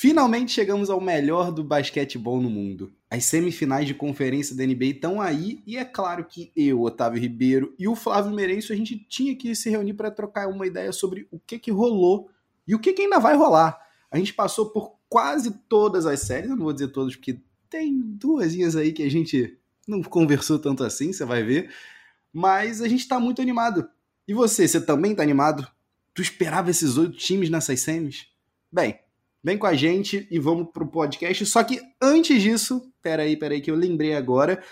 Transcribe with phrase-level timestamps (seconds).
[0.00, 2.90] Finalmente chegamos ao melhor do basquetebol no mundo.
[3.10, 7.74] As semifinais de conferência da NBA estão aí e é claro que eu, Otávio Ribeiro
[7.78, 11.28] e o Flávio Merenço a gente tinha que se reunir para trocar uma ideia sobre
[11.30, 12.30] o que que rolou
[12.66, 13.78] e o que, que ainda vai rolar.
[14.10, 17.38] A gente passou por quase todas as séries, eu não vou dizer todas porque
[17.68, 19.54] tem duas aí que a gente
[19.86, 21.70] não conversou tanto assim, você vai ver,
[22.32, 23.86] mas a gente está muito animado.
[24.26, 25.70] E você, você também está animado?
[26.14, 28.28] Tu esperava esses oito times nessas semis?
[28.72, 28.98] Bem,
[29.42, 31.46] Vem com a gente e vamos pro podcast.
[31.46, 34.62] Só que antes disso, peraí, peraí, que eu lembrei agora.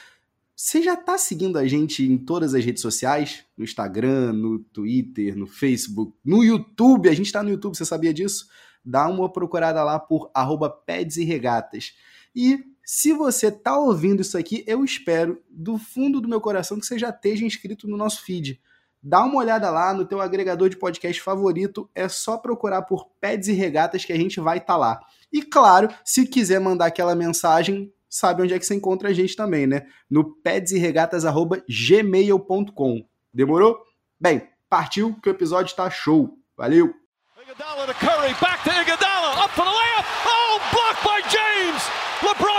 [0.55, 3.45] Você já tá seguindo a gente em todas as redes sociais?
[3.57, 7.09] No Instagram, no Twitter, no Facebook, no YouTube.
[7.09, 8.47] A gente tá no YouTube, você sabia disso?
[8.85, 11.95] Dá uma procurada lá por arroba Peds e Regatas.
[12.35, 16.87] E se você tá ouvindo isso aqui, eu espero do fundo do meu coração que
[16.87, 18.61] você já esteja inscrito no nosso feed.
[19.09, 23.48] Dá uma olhada lá no teu agregador de podcast favorito, é só procurar por Peds
[23.48, 25.01] e Regatas que a gente vai estar tá lá.
[25.33, 29.34] E claro, se quiser mandar aquela mensagem, sabe onde é que você encontra a gente
[29.34, 29.86] também, né?
[30.11, 33.06] No pedsregatas@gmail.com.
[33.33, 33.79] Demorou?
[34.20, 36.36] Bem, partiu que o episódio tá show.
[36.55, 36.92] Valeu.
[37.41, 40.05] Iguodala to Curry, back to Iguodala, up for the layup.
[40.27, 41.83] Oh, blocked by James.
[42.20, 42.58] LeBron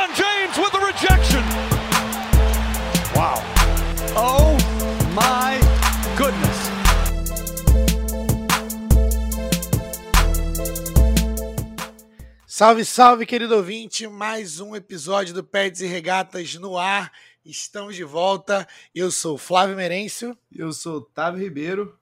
[12.59, 14.05] Salve, salve, querido ouvinte!
[14.05, 17.09] Mais um episódio do Pets e Regatas no ar.
[17.45, 18.67] Estamos de volta.
[18.93, 20.37] Eu sou Flávio Merêncio.
[20.53, 21.97] Eu sou Otávio Ribeiro.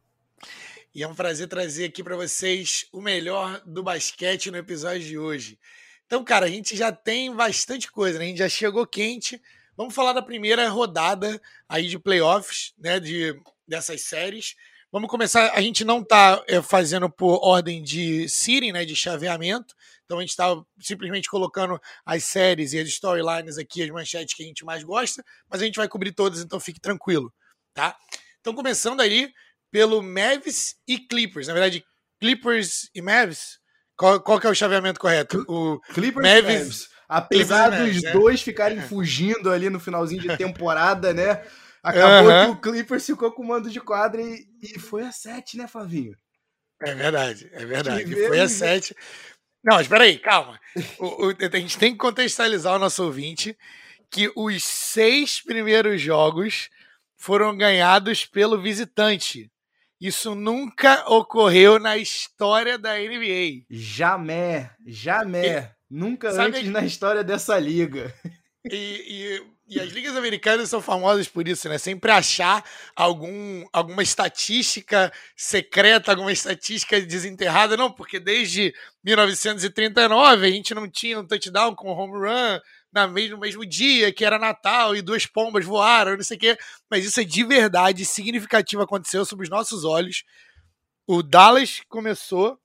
[0.96, 5.16] E é um prazer trazer aqui para vocês o melhor do basquete no episódio de
[5.16, 5.60] hoje.
[6.08, 8.26] Então, cara, a gente já tem bastante coisa, né?
[8.26, 9.40] A gente já chegou quente.
[9.76, 13.00] Vamos falar da primeira rodada aí de playoffs, né?
[13.00, 14.56] De dessas séries.
[14.92, 15.52] Vamos começar.
[15.54, 19.76] A gente não está é, fazendo por ordem de seeding, né, de chaveamento.
[20.08, 20.46] Então a gente está
[20.80, 25.22] simplesmente colocando as séries e as storylines aqui, as manchetes que a gente mais gosta,
[25.50, 27.32] mas a gente vai cobrir todas, então fique tranquilo,
[27.74, 27.94] tá?
[28.40, 29.30] Então começando aí
[29.70, 31.48] pelo Mavs e Clippers.
[31.48, 31.84] Na verdade,
[32.22, 33.60] Clippers e Mavs.
[33.98, 35.44] Qual, qual que é o chaveamento correto?
[35.46, 36.90] O Clippers Mavs, e Mavs.
[37.10, 38.12] Apesar Clippers dos Mavs, né?
[38.14, 41.44] dois ficarem fugindo ali no finalzinho de temporada, né?
[41.84, 42.46] Acabou uhum.
[42.46, 45.68] que o Clippers ficou com o mando de quadra e, e foi a 7, né,
[45.68, 46.16] Flavinho?
[46.82, 48.28] É verdade, é verdade.
[48.28, 48.96] Foi a 7.
[49.68, 50.58] Não, espera aí, calma.
[50.98, 53.58] O, o, a gente tem que contextualizar o nosso ouvinte
[54.10, 56.70] que os seis primeiros jogos
[57.18, 59.52] foram ganhados pelo visitante.
[60.00, 63.66] Isso nunca ocorreu na história da NBA.
[63.70, 65.68] Jamais, jamais.
[65.90, 68.14] Nunca antes na história dessa liga.
[68.72, 71.78] E, e e as ligas americanas são famosas por isso, né?
[71.78, 72.64] Sempre achar
[72.96, 77.76] algum, alguma estatística secreta, alguma estatística desenterrada.
[77.76, 78.74] Não, porque desde
[79.04, 82.60] 1939 a gente não tinha um touchdown com home run
[82.94, 86.40] na mesmo, no mesmo dia, que era Natal, e duas pombas voaram, não sei o
[86.40, 86.58] quê.
[86.90, 90.24] Mas isso é de verdade significativo, aconteceu sob os nossos olhos.
[91.06, 92.58] O Dallas começou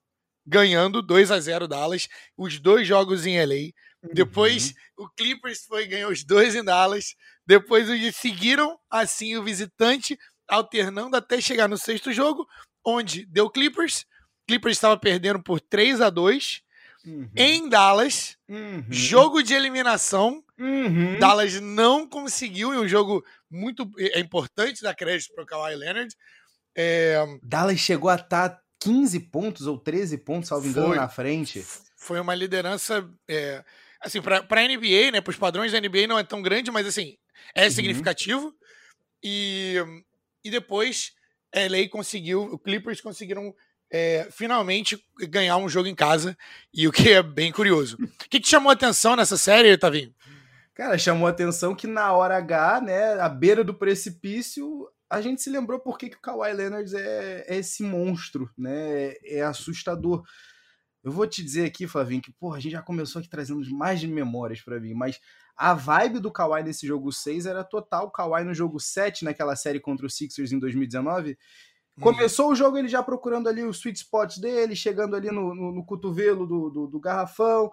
[0.47, 3.73] ganhando 2 a 0 Dallas, os dois jogos em LA.
[4.13, 5.05] Depois uhum.
[5.05, 7.15] o Clippers foi ganhou os dois em Dallas.
[7.47, 10.19] Depois eles seguiram assim o visitante,
[10.49, 12.47] alternando até chegar no sexto jogo,
[12.85, 14.05] onde deu Clippers.
[14.47, 16.63] Clippers estava perdendo por 3 a 2
[17.07, 17.31] uhum.
[17.37, 18.37] em Dallas.
[18.49, 18.85] Uhum.
[18.91, 20.43] Jogo de eliminação.
[20.59, 21.19] Uhum.
[21.19, 26.15] Dallas não conseguiu, em um jogo muito é importante da crédito para o Kawhi Leonard.
[26.75, 27.17] É...
[27.43, 31.65] Dallas chegou a estar tá 15 pontos ou 13 pontos, salvo engano, na frente.
[31.97, 33.09] Foi uma liderança.
[33.29, 33.65] É
[34.03, 37.17] assim, pra, pra NBA, né, pros padrões da NBA não é tão grande, mas assim,
[37.55, 37.71] é uhum.
[37.71, 38.55] significativo.
[39.23, 39.77] E,
[40.45, 41.13] e depois
[41.55, 43.55] LA conseguiu, o Clippers conseguiram
[43.91, 44.99] é, finalmente
[45.29, 46.37] ganhar um jogo em casa,
[46.73, 47.97] e o que é bem curioso.
[48.03, 50.15] O que, te chamou a atenção nessa série, Tavinho?
[50.75, 55.43] Cara, chamou a atenção que na hora H, né, à beira do precipício, a gente
[55.43, 59.13] se lembrou por que, que o Kawhi Leonard é, é esse monstro, né?
[59.23, 60.23] É assustador.
[61.03, 63.99] Eu vou te dizer aqui, Flavinho, que porra, a gente já começou aqui trazendo mais
[64.01, 65.19] de memórias para mim, mas
[65.57, 69.81] a vibe do Kawhi nesse jogo 6 era total Kawhi no jogo 7, naquela série
[69.81, 71.33] contra o Sixers em 2019.
[71.99, 72.03] Hum.
[72.03, 72.53] Começou hum.
[72.53, 75.85] o jogo ele já procurando ali os sweet spots dele, chegando ali no, no, no
[75.85, 77.71] cotovelo do, do, do, garrafão.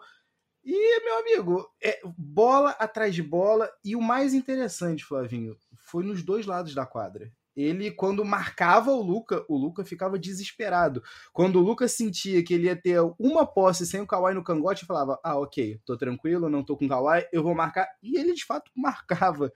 [0.63, 3.69] E, meu amigo, é bola atrás de bola.
[3.83, 9.01] E o mais interessante, Flavinho, foi nos dois lados da quadra ele, quando marcava o
[9.01, 11.03] Luca, o Luca ficava desesperado.
[11.33, 14.85] Quando o Luca sentia que ele ia ter uma posse sem o Kawhi no cangote,
[14.85, 17.87] falava: Ah, ok, tô tranquilo, não tô com o Kawhi, eu vou marcar.
[18.01, 19.51] E ele de fato marcava.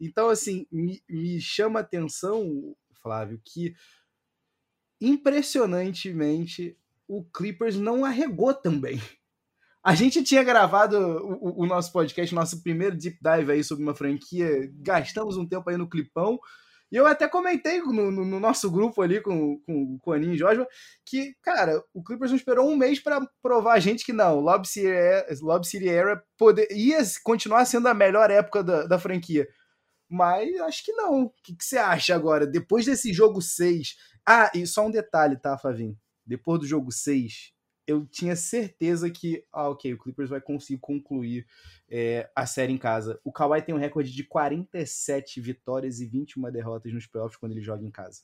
[0.00, 3.74] Então, assim, me, me chama atenção, Flávio, que
[5.00, 6.76] impressionantemente
[7.06, 9.00] o Clippers não arregou também.
[9.82, 13.94] A gente tinha gravado o, o, nosso podcast, nosso primeiro deep dive aí sobre uma
[13.94, 14.72] franquia.
[14.76, 16.40] Gastamos um tempo aí no clipão.
[16.94, 20.34] E eu até comentei no, no, no nosso grupo ali com, com, com o Aninho
[20.34, 20.68] e Joshua
[21.04, 24.64] que, cara, o Clippers não esperou um mês para provar a gente que não, Lob
[24.64, 24.86] City,
[25.42, 29.44] Lob City Era poder, ia continuar sendo a melhor época da, da franquia.
[30.08, 31.24] Mas acho que não.
[31.24, 32.46] O que, que você acha agora?
[32.46, 33.96] Depois desse jogo 6.
[34.24, 35.98] Ah, e só um detalhe, tá, Flavinho?
[36.24, 37.52] Depois do jogo 6,
[37.86, 41.46] eu tinha certeza que, ah, ok, o Clippers vai conseguir concluir
[41.88, 43.20] é, a série em casa.
[43.24, 47.60] O Kawhi tem um recorde de 47 vitórias e 21 derrotas nos playoffs quando ele
[47.60, 48.22] joga em casa.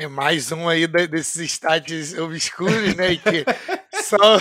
[0.00, 3.16] É mais um aí desses estádios obscuros, né?
[3.16, 3.44] Que
[4.04, 4.36] só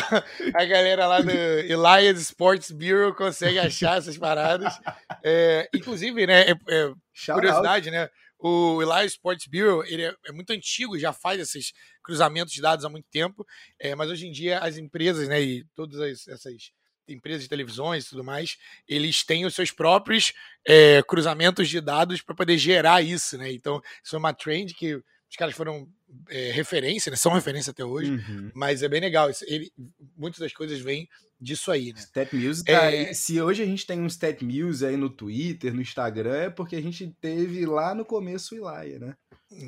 [0.53, 4.79] a galera lá do Elias Sports Bureau consegue achar essas paradas.
[5.23, 6.51] É, inclusive, né?
[6.51, 6.93] É, é,
[7.33, 7.91] curiosidade, out.
[7.91, 8.09] né?
[8.39, 11.73] O Elias Sports Bureau ele é, é, muito antigo, já faz esses
[12.03, 13.45] cruzamentos de dados há muito tempo,
[13.79, 16.71] é, mas hoje em dia as empresas, né, e todas as, essas
[17.07, 18.57] empresas de televisões e tudo mais,
[18.87, 20.33] eles têm os seus próprios
[20.67, 23.51] é, cruzamentos de dados para poder gerar isso, né?
[23.53, 25.87] Então, isso é uma trend que os caras foram
[26.29, 27.17] é, referência, né?
[27.17, 28.51] São referência até hoje, uhum.
[28.53, 29.29] mas é bem legal.
[29.45, 29.71] Ele,
[30.15, 31.07] muitas das coisas vêm
[31.39, 31.99] disso aí, né?
[31.99, 33.13] Stat News, tá, é...
[33.13, 36.75] se hoje a gente tem um Stat News aí no Twitter, no Instagram, é porque
[36.75, 39.15] a gente teve lá no começo o Ilaia, né?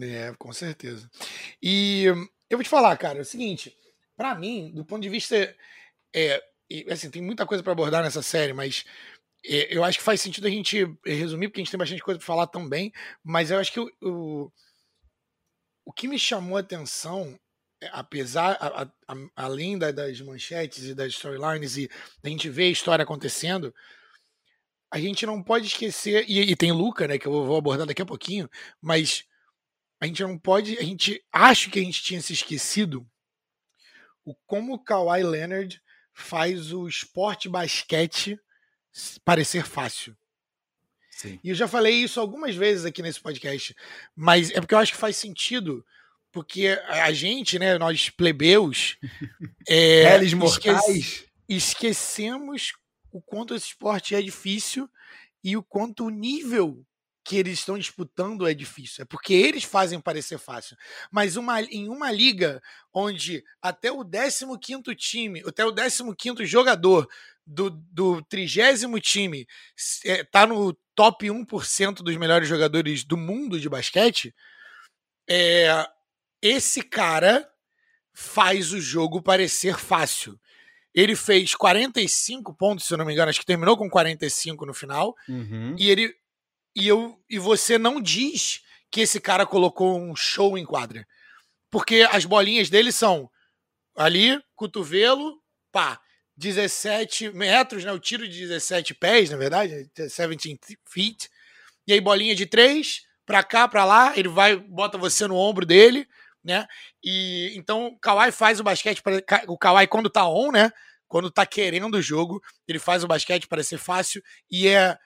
[0.01, 1.09] É, com certeza.
[1.61, 2.05] E
[2.49, 3.75] eu vou te falar, cara, é o seguinte,
[4.15, 5.55] para mim, do ponto de vista
[6.13, 6.41] é,
[6.89, 8.85] assim, tem muita coisa para abordar nessa série, mas
[9.45, 12.17] é, eu acho que faz sentido a gente resumir, porque a gente tem bastante coisa
[12.17, 12.91] para falar também,
[13.23, 14.51] mas eu acho que o, o,
[15.85, 17.39] o que me chamou a atenção
[17.81, 21.89] é, apesar, a, a, além da, das manchetes e das storylines e
[22.23, 23.73] a gente ver a história acontecendo,
[24.91, 28.01] a gente não pode esquecer, e, e tem Luca, né, que eu vou abordar daqui
[28.01, 28.49] a pouquinho,
[28.81, 29.23] mas
[30.01, 33.07] a gente não pode, a gente acha que a gente tinha se esquecido
[34.25, 35.81] o como o Kawhi Leonard
[36.13, 38.37] faz o esporte basquete
[39.23, 40.17] parecer fácil.
[41.19, 41.37] Sim.
[41.43, 43.75] E eu já falei isso algumas vezes aqui nesse podcast,
[44.15, 45.85] mas é porque eu acho que faz sentido
[46.31, 48.95] porque a gente, né, nós plebeus,
[49.67, 52.71] é, Eles mortais, esque esquecemos
[53.11, 54.89] o quanto esse esporte é difícil
[55.43, 56.85] e o quanto o nível
[57.25, 59.01] que eles estão disputando é difícil.
[59.01, 60.77] É porque eles fazem parecer fácil.
[61.11, 62.61] Mas uma, em uma liga
[62.93, 67.09] onde até o 15 time, até o 15 jogador
[67.49, 73.67] do, do 30 time está é, no top 1% dos melhores jogadores do mundo de
[73.67, 74.33] basquete,
[75.27, 75.87] é,
[76.41, 77.49] esse cara
[78.13, 80.39] faz o jogo parecer fácil.
[80.93, 84.73] Ele fez 45 pontos, se eu não me engano, acho que terminou com 45 no
[84.73, 85.15] final.
[85.27, 85.75] Uhum.
[85.77, 86.13] E ele
[86.75, 88.61] e eu e você não diz
[88.91, 91.07] que esse cara colocou um show em quadra.
[91.71, 93.29] Porque as bolinhas dele são
[93.95, 95.39] ali, cotovelo,
[95.71, 95.99] pá,
[96.39, 97.91] 17 metros, né?
[97.91, 101.29] O tiro de 17 pés, na verdade, 17 feet.
[101.85, 105.65] E aí bolinha de 3, pra cá, pra lá, ele vai, bota você no ombro
[105.65, 106.07] dele
[106.43, 106.65] né?
[107.03, 110.71] E então o Kawhi faz o basquete para o Kawhi quando tá on, né?
[111.07, 114.97] Quando tá querendo o jogo, ele faz o basquete parecer fácil e é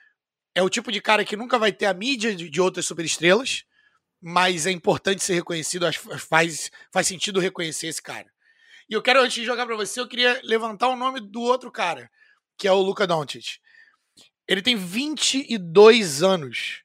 [0.56, 3.64] é o tipo de cara que nunca vai ter a mídia de, de outras superestrelas,
[4.22, 5.86] mas é importante ser reconhecido,
[6.20, 8.33] faz faz sentido reconhecer esse cara.
[8.90, 11.72] E eu quero antes de jogar para você, eu queria levantar o nome do outro
[11.72, 12.10] cara,
[12.58, 13.60] que é o Luka Doncic.
[14.48, 16.84] Ele tem 22 anos.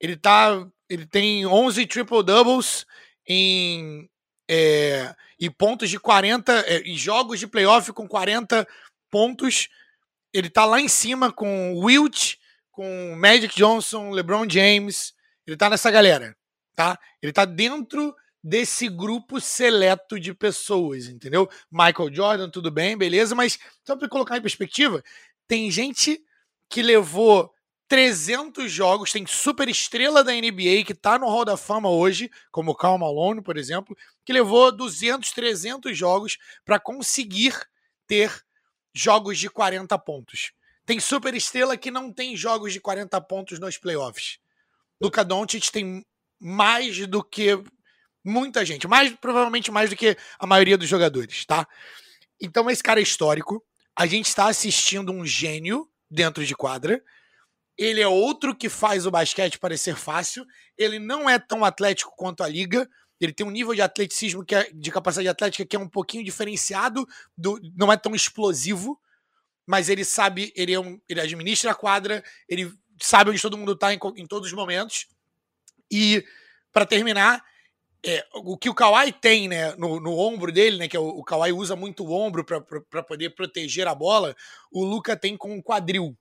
[0.00, 2.86] Ele tá ele tem 11 triple doubles
[3.26, 4.10] em
[4.48, 8.66] é, e pontos de 40 é, e jogos de playoff com 40
[9.10, 9.68] pontos.
[10.32, 12.36] Ele tá lá em cima com Wilt,
[12.70, 15.14] com Magic Johnson, LeBron James.
[15.46, 16.36] Ele tá nessa galera,
[16.74, 16.98] tá?
[17.22, 21.48] Ele tá dentro desse grupo seleto de pessoas, entendeu?
[21.70, 25.02] Michael Jordan, tudo bem, beleza, mas só para colocar em perspectiva,
[25.46, 26.20] tem gente
[26.68, 27.54] que levou
[27.86, 32.74] 300 jogos, tem super estrela da NBA que tá no Hall da Fama hoje, como
[32.74, 37.54] Cal Malone, por exemplo, que levou 200, 300 jogos para conseguir
[38.06, 38.32] ter
[38.94, 40.52] jogos de 40 pontos.
[40.84, 44.38] Tem super estrela que não tem jogos de 40 pontos nos playoffs.
[45.00, 46.04] Luka Doncic tem
[46.40, 47.62] mais do que
[48.24, 51.66] muita gente, mais provavelmente mais do que a maioria dos jogadores, tá?
[52.40, 53.64] Então esse cara é histórico.
[53.96, 57.02] A gente está assistindo um gênio dentro de quadra
[57.76, 60.46] ele é outro que faz o basquete parecer fácil.
[60.76, 62.88] Ele não é tão atlético quanto a liga.
[63.20, 66.24] Ele tem um nível de atleticismo, que é, de capacidade atlética, que é um pouquinho
[66.24, 69.00] diferenciado, do, não é tão explosivo,
[69.66, 73.72] mas ele sabe, ele, é um, ele administra a quadra, ele sabe onde todo mundo
[73.72, 75.06] está em, em todos os momentos.
[75.90, 76.24] E,
[76.72, 77.44] para terminar,
[78.04, 81.06] é, o que o Kawhi tem né, no, no ombro dele, né, que é o,
[81.06, 84.34] o Kawhi usa muito o ombro para poder proteger a bola,
[84.70, 86.16] o Luca tem com o quadril.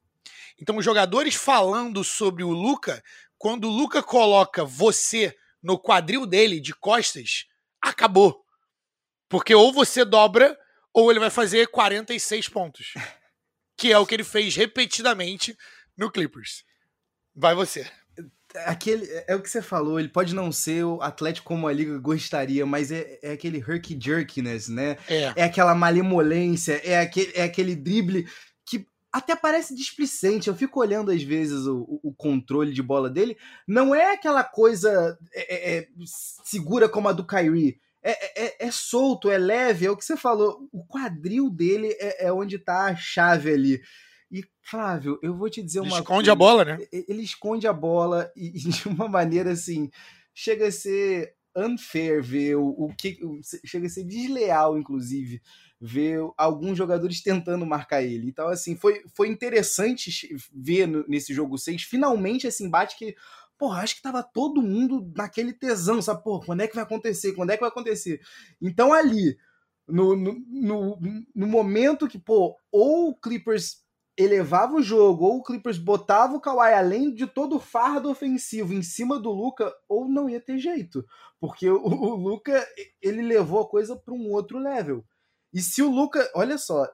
[0.60, 3.04] Então, os jogadores falando sobre o Luca,
[3.38, 7.46] quando o Luca coloca você no quadril dele, de costas,
[7.82, 8.46] acabou.
[9.28, 10.58] Porque ou você dobra,
[10.94, 12.94] ou ele vai fazer 46 pontos.
[13.78, 15.58] Que é o que ele fez repetidamente
[15.98, 16.64] no Clippers.
[17.34, 17.90] Vai você
[18.66, 21.98] aquele é o que você falou, ele pode não ser o Atlético como a liga
[21.98, 24.98] gostaria, mas é, é aquele herky jerkiness, né?
[25.08, 25.34] É.
[25.36, 28.28] é aquela malemolência, é aquele, é aquele drible
[28.66, 30.48] que até parece displicente.
[30.48, 35.18] Eu fico olhando às vezes o, o controle de bola dele, não é aquela coisa
[35.34, 35.88] é, é, é
[36.44, 37.80] segura como a do Kyrie.
[38.04, 40.68] É, é, é, solto, é leve, é o que você falou.
[40.72, 43.82] O quadril dele é, é onde tá a chave ali.
[44.32, 46.32] E, Flávio, eu vou te dizer ele uma esconde coisa.
[46.32, 46.78] a bola, né?
[46.92, 49.92] Ele esconde a bola e, de uma maneira assim.
[50.34, 53.20] Chega a ser unfair ver o, o que.
[53.66, 55.42] chega a ser desleal, inclusive,
[55.80, 58.30] ver alguns jogadores tentando marcar ele.
[58.30, 63.16] Então, assim, foi, foi interessante ver no, nesse jogo 6, finalmente esse embate que.
[63.58, 66.24] Porra, acho que tava todo mundo naquele tesão, sabe?
[66.24, 67.34] Pô, quando é que vai acontecer?
[67.34, 68.20] Quando é que vai acontecer?
[68.60, 69.38] Então, ali,
[69.88, 71.00] no, no, no,
[71.36, 73.82] no momento que, pô, ou o Clippers
[74.18, 78.74] elevava o jogo, ou o Clippers botava o Kawhi além de todo o fardo ofensivo
[78.74, 81.06] em cima do Luca, ou não ia ter jeito.
[81.40, 82.66] Porque o, o Luca,
[83.02, 85.04] ele levou a coisa para um outro level.
[85.54, 86.88] E se o Luca, olha só,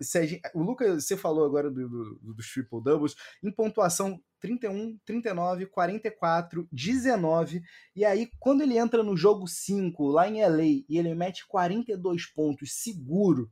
[0.53, 6.67] o Luca, você falou agora do, do, dos triple doubles, em pontuação 31, 39, 44,
[6.71, 7.61] 19,
[7.95, 12.25] e aí quando ele entra no jogo 5 lá em LA e ele mete 42
[12.27, 13.51] pontos seguro,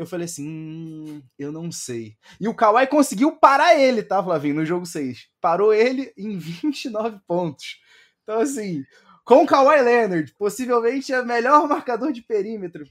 [0.00, 2.16] eu falei assim, hum, eu não sei.
[2.40, 5.28] E o Kawhi conseguiu parar ele, tá, Flavinho, no jogo 6.
[5.42, 7.78] Parou ele em 29 pontos.
[8.22, 8.82] Então, assim,
[9.26, 12.86] com o Kawhi Leonard, possivelmente é o melhor marcador de perímetro.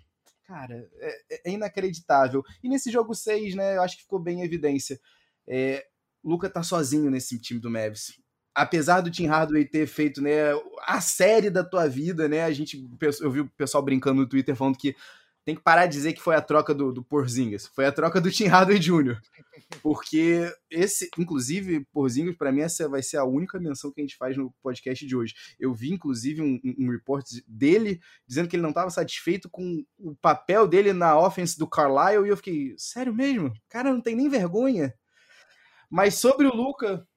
[0.46, 2.44] Cara, é, é inacreditável.
[2.62, 5.00] E nesse jogo 6, né, eu acho que ficou bem em evidência.
[5.48, 5.84] É,
[6.24, 8.22] Luca tá sozinho nesse time do Mavs.
[8.54, 10.51] Apesar do Tim Hardaway ter feito né,
[10.86, 12.44] a série da tua vida, né?
[12.44, 12.88] A gente,
[13.20, 14.96] eu vi o pessoal brincando no Twitter falando que
[15.50, 17.65] tem que parar de dizer que foi a troca do, do Porzingas.
[17.65, 19.20] Foi a troca do Tim Hardaway Jr.
[19.82, 24.15] Porque esse, inclusive, Porzingas, para mim, essa vai ser a única menção que a gente
[24.15, 25.34] faz no podcast de hoje.
[25.60, 30.15] Eu vi, inclusive, um, um report dele dizendo que ele não estava satisfeito com o
[30.18, 33.51] papel dele na offense do Carlisle e eu fiquei, sério mesmo?
[33.68, 34.94] Cara, não tem nem vergonha.
[35.89, 37.08] Mas sobre o Luca,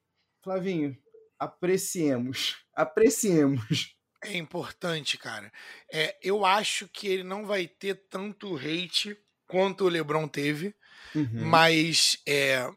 [0.42, 0.96] Flavinho,
[1.38, 2.64] apreciemos.
[2.74, 3.94] Apreciemos.
[4.24, 5.52] É importante, cara.
[5.92, 9.16] É, eu acho que ele não vai ter tanto hate
[9.48, 10.74] quanto o LeBron teve,
[11.14, 11.46] uhum.
[11.46, 12.70] mas é,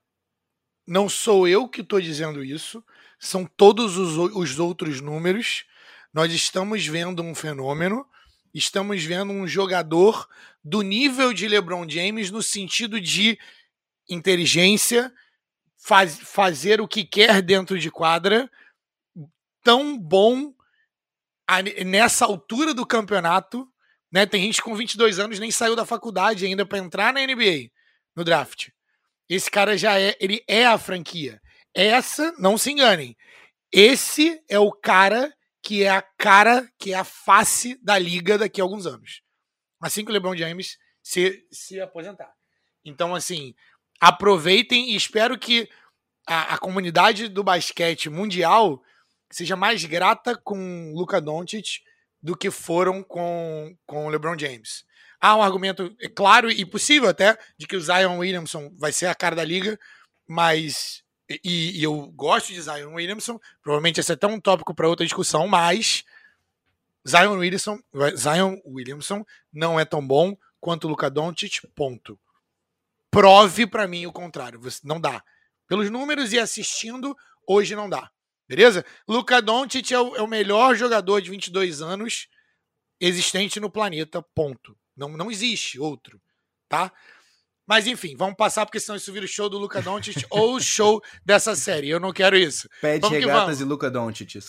[0.87, 2.83] não sou eu que estou dizendo isso,
[3.19, 5.65] são todos os, os outros números.
[6.11, 8.05] Nós estamos vendo um fenômeno,
[8.53, 10.27] estamos vendo um jogador
[10.63, 13.37] do nível de LeBron James no sentido de
[14.09, 15.13] inteligência,
[15.77, 18.49] faz, fazer o que quer dentro de quadra,
[19.63, 20.54] tão bom
[21.85, 23.67] nessa altura do campeonato,
[24.11, 24.25] né?
[24.25, 27.69] Tem gente com 22 anos nem saiu da faculdade ainda para entrar na NBA
[28.15, 28.69] no draft.
[29.27, 31.41] Esse cara já é, ele é a franquia.
[31.73, 33.17] Essa, não se enganem.
[33.71, 38.61] Esse é o cara que é a cara, que é a face da liga daqui
[38.61, 39.21] a alguns anos.
[39.81, 42.31] Assim que o LeBron James se, se aposentar.
[42.83, 43.53] Então, assim,
[43.99, 45.67] aproveitem e espero que
[46.27, 48.81] a, a comunidade do basquete mundial
[49.31, 51.81] seja mais grata com Luca Doncic
[52.21, 54.83] do que foram com, com LeBron James.
[55.19, 59.07] Há um argumento é claro e possível até de que o Zion Williamson vai ser
[59.07, 59.79] a cara da liga,
[60.27, 64.87] mas e, e eu gosto de Zion Williamson, provavelmente esse é até um tópico para
[64.87, 66.03] outra discussão, mas
[67.07, 67.79] Zion Williamson,
[68.15, 72.19] Zion Williamson não é tão bom quanto o Luca Doncic, ponto.
[73.11, 75.23] Prove para mim o contrário, não dá.
[75.67, 77.15] Pelos números e assistindo,
[77.47, 78.11] hoje não dá.
[78.47, 78.85] Beleza?
[79.07, 82.27] Luca Doncic é o, é o melhor jogador de 22 anos
[82.99, 84.77] existente no planeta, ponto.
[84.95, 86.21] Não, não existe outro,
[86.69, 86.91] tá?
[87.67, 90.61] Mas enfim, vamos passar porque senão isso vira o show do Luca Doncic ou o
[90.61, 91.89] show dessa série.
[91.89, 92.69] Eu não quero isso.
[92.79, 94.39] Pede vamos regatas e Luca Doncic.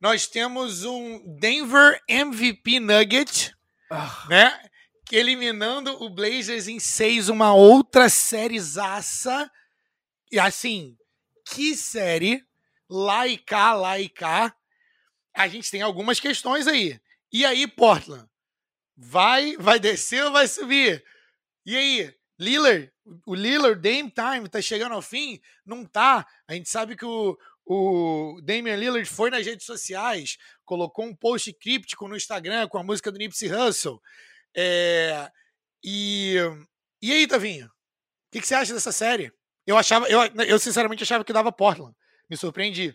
[0.00, 3.54] Nós temos um Denver MVP Nugget,
[3.90, 4.26] ah.
[4.28, 4.60] né?
[5.06, 9.48] Que eliminando o Blazers em seis, uma outra série zaça.
[10.32, 10.96] E assim,
[11.46, 12.44] que série
[12.94, 14.56] lá e cá, lá e cá,
[15.34, 17.00] a gente tem algumas questões aí.
[17.32, 18.28] E aí, Portland?
[18.96, 21.04] Vai, vai descer ou vai subir?
[21.66, 22.92] E aí, Lillard,
[23.26, 25.40] o Lillard Dame Time tá chegando ao fim?
[25.66, 26.24] Não tá.
[26.46, 27.36] A gente sabe que o,
[27.66, 32.84] o Damian Lillard foi nas redes sociais, colocou um post críptico no Instagram com a
[32.84, 33.98] música do Nipsey Hussle.
[34.56, 35.28] É,
[35.82, 36.36] e,
[37.02, 37.66] e aí, Tavinho?
[37.66, 37.70] O
[38.30, 39.32] que, que, você acha dessa série?
[39.66, 41.94] Eu achava, eu, eu sinceramente achava que dava Portland.
[42.28, 42.94] Me surpreendi.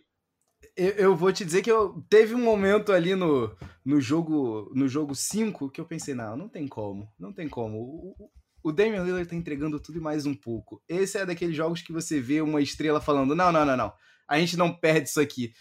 [0.75, 3.55] Eu, eu, vou te dizer que eu teve um momento ali no,
[3.85, 7.77] no jogo no jogo 5 que eu pensei, não, não tem como, não tem como.
[7.79, 8.31] O,
[8.63, 10.83] o Damian Lillard tá entregando tudo e mais um pouco.
[10.87, 13.93] Esse é daqueles jogos que você vê uma estrela falando, não, não, não, não
[14.29, 15.51] a gente não perde isso aqui.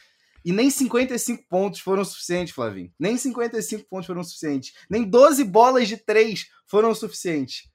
[0.44, 2.92] E nem 55 pontos foram suficientes, Flavinho.
[2.98, 4.72] Nem 55 pontos foram suficientes.
[4.88, 7.68] Nem 12 bolas de 3 foram suficientes.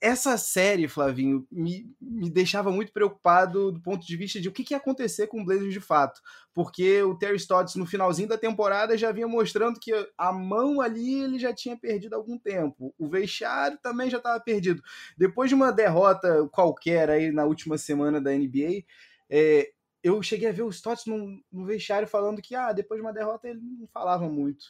[0.00, 4.64] Essa série, Flavinho, me, me deixava muito preocupado do ponto de vista de o que,
[4.64, 6.20] que ia acontecer com o Blazers de fato.
[6.54, 11.22] Porque o Terry Stotts, no finalzinho da temporada, já vinha mostrando que a mão ali
[11.22, 12.94] ele já tinha perdido algum tempo.
[12.98, 14.82] O vestiário também já estava perdido.
[15.18, 18.84] Depois de uma derrota qualquer aí na última semana da NBA,
[19.28, 19.70] é,
[20.02, 21.66] eu cheguei a ver o Stotts no, no
[22.06, 24.66] falando que ah, depois de uma derrota ele não falava muito.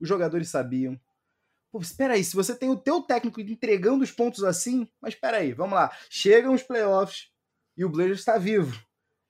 [0.00, 0.98] Os jogadores sabiam.
[1.74, 5.38] Pô, espera aí, se você tem o teu técnico entregando os pontos assim, mas espera
[5.38, 5.90] aí, vamos lá.
[6.08, 7.30] Chegam os playoffs
[7.76, 8.80] e o Blazers está vivo.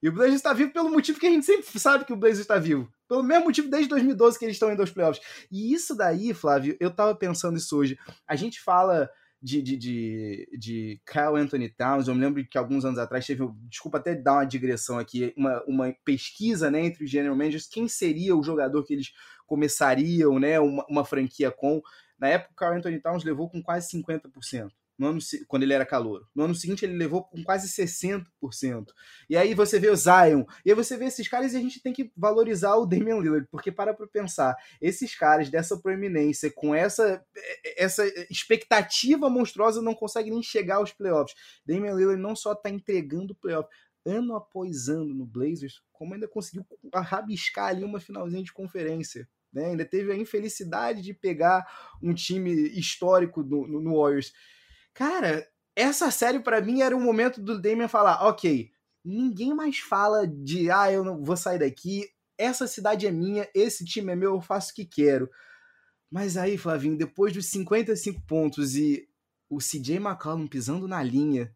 [0.03, 2.41] E o Blazers está vivo pelo motivo que a gente sempre sabe que o Blazers
[2.41, 2.93] está vivo.
[3.09, 5.25] Pelo mesmo motivo desde 2012 que eles estão indo aos playoffs.
[5.51, 7.99] E isso daí, Flávio, eu tava pensando isso hoje.
[8.29, 9.09] A gente fala
[9.41, 12.09] de, de, de, de Kyle Anthony Towns.
[12.09, 15.65] Eu me lembro que alguns anos atrás teve, desculpa até dar uma digressão aqui, uma,
[15.67, 19.13] uma pesquisa né, entre os general managers, quem seria o jogador que eles
[19.47, 21.81] começariam né, uma, uma franquia com.
[22.25, 26.26] Na época, o Anthony Towns levou com quase 50% no ano, quando ele era calor.
[26.35, 28.25] No ano seguinte, ele levou com quase 60%.
[29.28, 31.83] E aí você vê o Zion, e aí você vê esses caras e a gente
[31.83, 36.75] tem que valorizar o Damian Lillard, porque para pra pensar, esses caras dessa proeminência, com
[36.75, 37.23] essa,
[37.76, 41.37] essa expectativa monstruosa, não conseguem nem chegar aos playoffs.
[41.66, 43.69] Damian Lillard não só tá entregando o playoff,
[44.02, 46.64] ano após ano no Blazers, como ainda conseguiu
[46.95, 49.28] rabiscar ali uma finalzinha de conferência.
[49.55, 49.67] Né?
[49.67, 51.65] Ainda teve a infelicidade de pegar
[52.03, 54.33] um time histórico no, no, no Warriors.
[54.93, 55.47] Cara,
[55.77, 58.71] essa série para mim era o momento do Damian falar, ok,
[59.05, 63.85] ninguém mais fala de, ah, eu não vou sair daqui, essa cidade é minha, esse
[63.85, 65.31] time é meu, eu faço o que quero.
[66.11, 69.09] Mas aí, Flavinho, depois dos 55 pontos e
[69.49, 71.55] o CJ McCollum pisando na linha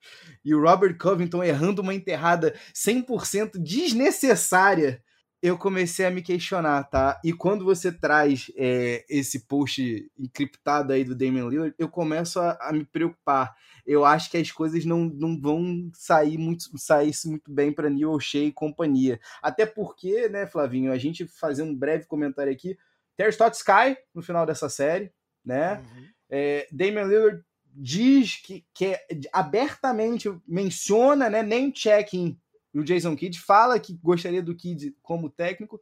[0.44, 5.02] e o Robert Covington errando uma enterrada 100% desnecessária,
[5.46, 7.20] eu comecei a me questionar, tá?
[7.22, 12.58] E quando você traz é, esse post encriptado aí do Damian Lillard, eu começo a,
[12.60, 13.54] a, me preocupar.
[13.86, 18.10] Eu acho que as coisas não, não vão sair muito, sair muito bem para Neil
[18.10, 19.20] O'Shea e companhia.
[19.40, 22.76] Até porque, né, Flavinho, a gente fazer um breve comentário aqui.
[23.16, 25.12] Terry Stotts cai no final dessa série,
[25.44, 25.78] né?
[25.78, 26.08] Uhum.
[26.28, 32.36] É, Damian Lillard diz que, que é, abertamente menciona, né, nem checking
[32.76, 35.80] e o Jason Kidd fala que gostaria do Kidd como técnico.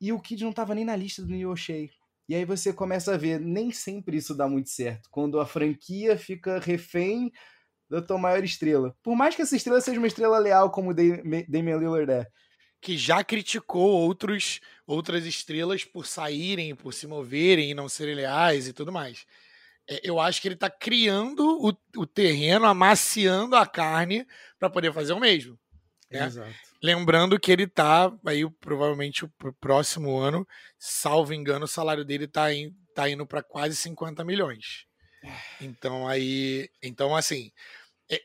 [0.00, 1.90] E o Kidd não estava nem na lista do Neil O'Shea.
[2.28, 5.10] E aí você começa a ver, nem sempre isso dá muito certo.
[5.10, 7.32] Quando a franquia fica refém
[7.90, 8.96] da tua maior estrela.
[9.02, 12.28] Por mais que essa estrela seja uma estrela leal como o Damian Lillard é.
[12.80, 18.68] Que já criticou outros, outras estrelas por saírem, por se moverem e não serem leais
[18.68, 19.26] e tudo mais.
[19.90, 24.24] É, eu acho que ele está criando o, o terreno, amaciando a carne
[24.60, 25.58] para poder fazer o mesmo.
[26.12, 26.26] Né?
[26.26, 26.54] Exato.
[26.82, 30.46] Lembrando que ele tá aí provavelmente pro próximo ano,
[30.78, 34.86] salvo engano, o salário dele tá, in, tá indo para quase 50 milhões.
[35.60, 37.52] Então aí, então assim,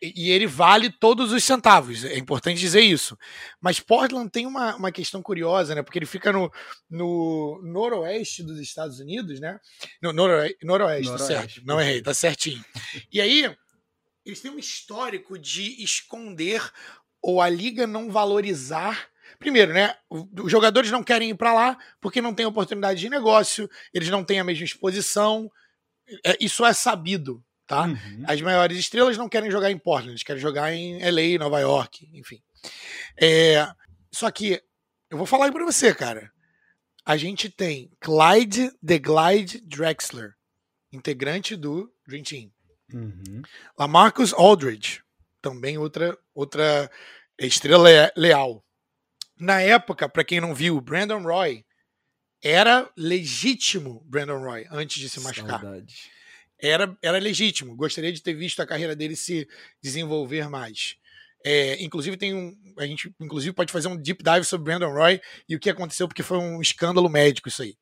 [0.01, 3.17] e ele vale todos os centavos, é importante dizer isso.
[3.61, 5.81] Mas Portland tem uma, uma questão curiosa, né?
[5.81, 6.51] Porque ele fica no,
[6.89, 9.59] no noroeste dos Estados Unidos, né?
[10.01, 11.27] No noroeste, noroeste, noroeste.
[11.27, 11.61] certo?
[11.65, 12.63] Não errei, tá certinho.
[13.11, 13.55] E aí,
[14.25, 16.61] eles têm um histórico de esconder
[17.27, 19.09] ou a liga não valorizar.
[19.37, 19.93] Primeiro, né?
[20.09, 24.23] Os jogadores não querem ir para lá porque não tem oportunidade de negócio, eles não
[24.23, 25.51] têm a mesma exposição.
[26.23, 27.83] É, isso é sabido, tá?
[27.83, 28.23] Uhum.
[28.25, 32.09] As maiores estrelas não querem jogar em Portland, eles querem jogar em LA, Nova York,
[32.13, 32.41] enfim.
[33.21, 33.67] É,
[34.09, 34.63] só que
[35.09, 36.31] eu vou falar para você, cara.
[37.05, 40.33] A gente tem Clyde The Glide Drexler,
[40.93, 42.51] integrante do Dream Team.
[42.93, 43.41] Uhum.
[43.77, 45.01] Lamarcus Aldridge,
[45.41, 46.89] também outra outra
[47.39, 48.63] Estrela Leal.
[49.39, 51.63] Na época, para quem não viu, Brandon Roy
[52.41, 55.61] era legítimo Brandon Roy antes de se machucar.
[56.59, 57.75] Era, era legítimo.
[57.75, 59.47] Gostaria de ter visto a carreira dele se
[59.81, 60.97] desenvolver mais.
[61.45, 65.21] É, inclusive tem um, a gente inclusive pode fazer um deep dive sobre Brandon Roy
[65.47, 67.77] e o que aconteceu porque foi um escândalo médico isso aí.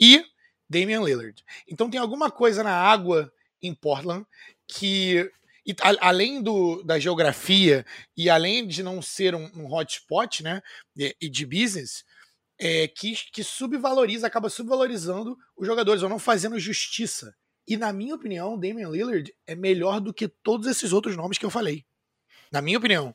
[0.00, 0.24] E
[0.68, 1.44] Damian Lillard.
[1.68, 3.30] Então tem alguma coisa na água
[3.62, 4.26] em Portland
[4.66, 5.30] que
[5.66, 7.84] e, a, além do, da geografia
[8.16, 10.62] e além de não ser um, um hotspot, né,
[10.96, 12.04] e, e de business,
[12.58, 17.34] é, que, que subvaloriza, acaba subvalorizando os jogadores, ou não fazendo justiça.
[17.66, 21.46] E na minha opinião, Damian Lillard é melhor do que todos esses outros nomes que
[21.46, 21.84] eu falei.
[22.52, 23.14] Na minha opinião.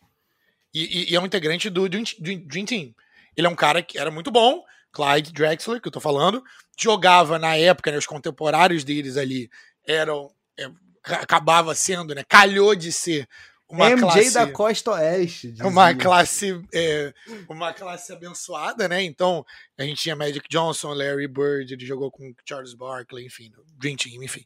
[0.74, 2.96] E, e, e é um integrante do Dream, Dream Team.
[3.38, 6.44] Ele é um cara que era muito bom, Clyde Drexler, que eu tô falando,
[6.78, 9.50] jogava na época, né, os contemporâneos deles ali
[9.86, 10.32] eram.
[10.58, 10.70] É,
[11.04, 12.24] acabava sendo, né?
[12.28, 13.28] Calhou de ser
[13.70, 15.52] uma MJ classe, da Costa Oeste.
[15.52, 15.68] Dizia.
[15.68, 17.14] Uma classe, é,
[17.48, 19.04] uma classe abençoada, né?
[19.04, 19.46] Então,
[19.78, 24.24] a gente tinha Magic Johnson, Larry Bird, ele jogou com Charles Barkley, enfim, Dream Team,
[24.24, 24.44] enfim.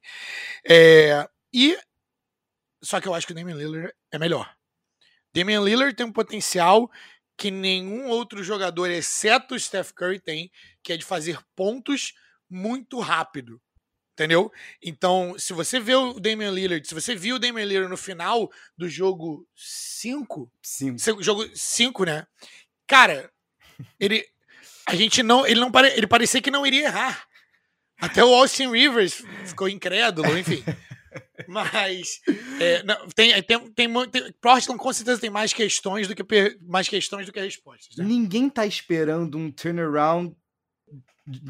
[0.68, 1.78] É, e
[2.84, 4.54] só que eu acho que o Damian Lillard é melhor.
[5.34, 6.92] Damian Lillard tem um potencial
[7.38, 10.52] que nenhum outro jogador, exceto o Steph Curry, tem,
[10.84, 12.13] que é de fazer pontos
[12.50, 13.60] muito rápido.
[14.13, 14.52] Entendeu?
[14.82, 18.52] Então, se você vê o Damian Lillard, se você viu o Damian Lillard no final
[18.78, 20.52] do jogo 5,
[21.19, 22.28] jogo 5, né?
[22.86, 23.32] Cara,
[23.99, 24.23] ele
[24.86, 27.26] a gente não, ele não pare, ele parecia que não iria errar.
[27.99, 30.63] Até o Austin Rivers ficou incrédulo, enfim.
[31.47, 32.21] Mas
[32.60, 36.23] é, não, tem, tem, tem, tem, Portland com certeza tem mais questões do que
[36.62, 37.95] mais questões do que respostas.
[37.95, 38.04] Né?
[38.04, 40.36] Ninguém tá esperando um turnaround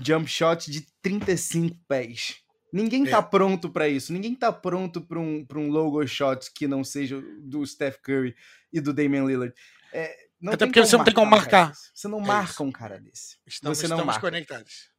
[0.06, 2.43] jump shot de 35 pés.
[2.74, 3.22] Ninguém tá é.
[3.22, 4.12] pronto para isso.
[4.12, 8.36] Ninguém tá pronto para um, pra um logo shot que não seja do Steph Curry
[8.74, 9.54] e do Damian Lillard.
[9.94, 11.70] É, Até porque você não tem como marcar.
[11.70, 12.64] Um você não é marca isso.
[12.64, 13.38] um cara desse.
[13.46, 14.28] Estamos, você não estamos marca.
[14.28, 14.90] conectados.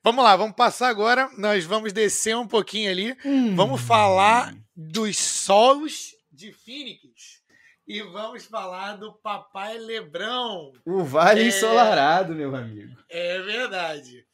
[0.00, 1.28] Vamos lá, vamos passar agora.
[1.36, 3.16] Nós vamos descer um pouquinho ali.
[3.24, 3.56] Hum.
[3.56, 7.44] Vamos falar dos sols de Phoenix.
[7.88, 10.72] E vamos falar do papai Lebrão.
[10.84, 11.46] O Vale é...
[11.46, 12.96] Ensolarado, meu amigo.
[13.08, 14.24] É verdade.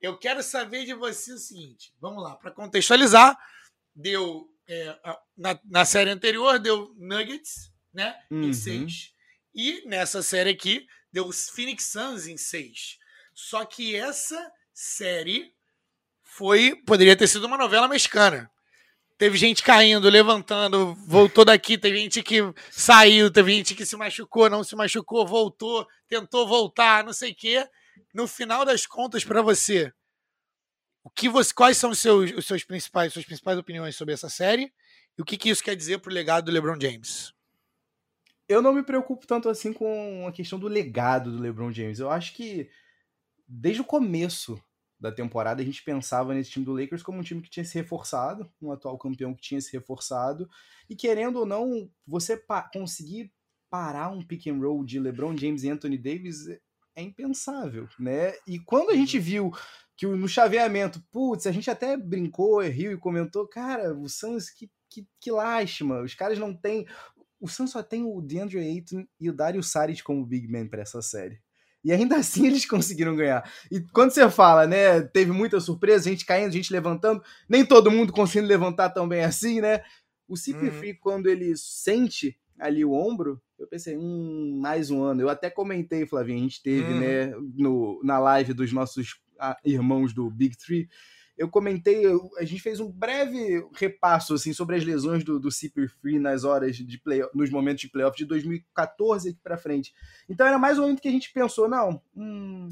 [0.00, 3.36] Eu quero saber de você o seguinte: vamos lá, para contextualizar,
[3.94, 4.96] deu é,
[5.36, 8.42] na, na, série anterior deu Nuggets, né, uhum.
[8.42, 9.12] em seis,
[9.54, 12.98] e nessa série aqui deu os Phoenix Suns em seis.
[13.32, 15.52] Só que essa série
[16.22, 18.50] foi poderia ter sido uma novela mexicana.
[19.18, 24.50] Teve gente caindo, levantando, voltou daqui, teve gente que saiu, teve gente que se machucou,
[24.50, 27.66] não se machucou, voltou, tentou voltar, não sei o quê
[28.16, 29.92] no final das contas, para você,
[31.04, 34.30] o que você, quais são os seus, os seus principais, suas principais opiniões sobre essa
[34.30, 34.72] série
[35.18, 37.34] e o que, que isso quer dizer para o legado do LeBron James?
[38.48, 41.98] Eu não me preocupo tanto assim com a questão do legado do LeBron James.
[41.98, 42.70] Eu acho que
[43.46, 44.58] desde o começo
[44.98, 47.74] da temporada a gente pensava nesse time do Lakers como um time que tinha se
[47.74, 50.48] reforçado, um atual campeão que tinha se reforçado
[50.88, 53.30] e querendo ou não, você pa conseguir
[53.68, 56.46] parar um pick and roll de LeBron James e Anthony Davis
[56.96, 58.32] é impensável, né?
[58.46, 59.22] E quando a gente uhum.
[59.22, 59.50] viu
[59.96, 64.70] que no chaveamento, putz, a gente até brincou, riu e comentou, cara, o Suns, que,
[64.90, 66.86] que, que lástima, os caras não têm...
[67.38, 70.82] O Suns só tem o DeAndre Ayton e o Dario Saric como big man para
[70.82, 71.38] essa série.
[71.84, 73.48] E ainda assim eles conseguiram ganhar.
[73.70, 78.12] E quando você fala, né, teve muita surpresa, gente caindo, gente levantando, nem todo mundo
[78.12, 79.84] conseguindo levantar tão bem assim, né?
[80.26, 80.96] O CP3, uhum.
[81.00, 85.22] quando ele sente ali o ombro, eu pensei, hum, mais um ano.
[85.22, 87.00] Eu até comentei, Flavinho, a gente teve, uhum.
[87.00, 90.88] né, no, na live dos nossos ah, irmãos do Big Three,
[91.36, 92.04] eu comentei,
[92.38, 96.76] a gente fez um breve repasso assim sobre as lesões do, do CP3 nas horas
[96.76, 99.92] de play, nos momentos de playoff de 2014 aqui para frente.
[100.28, 102.68] Então era mais ou menos que a gente pensou, não, hum,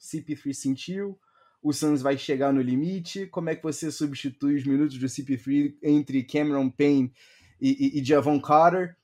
[0.00, 1.20] CP3 sentiu,
[1.62, 5.74] o Suns vai chegar no limite, como é que você substitui os minutos do CP3
[5.82, 7.12] entre Cameron Payne
[7.60, 8.96] e, e, e Javon Carter?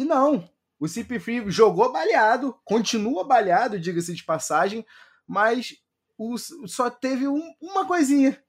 [0.00, 4.82] E não, o CP3 jogou baleado, continua baleado, diga-se de passagem,
[5.28, 5.74] mas
[6.16, 8.42] o, só teve um, uma coisinha.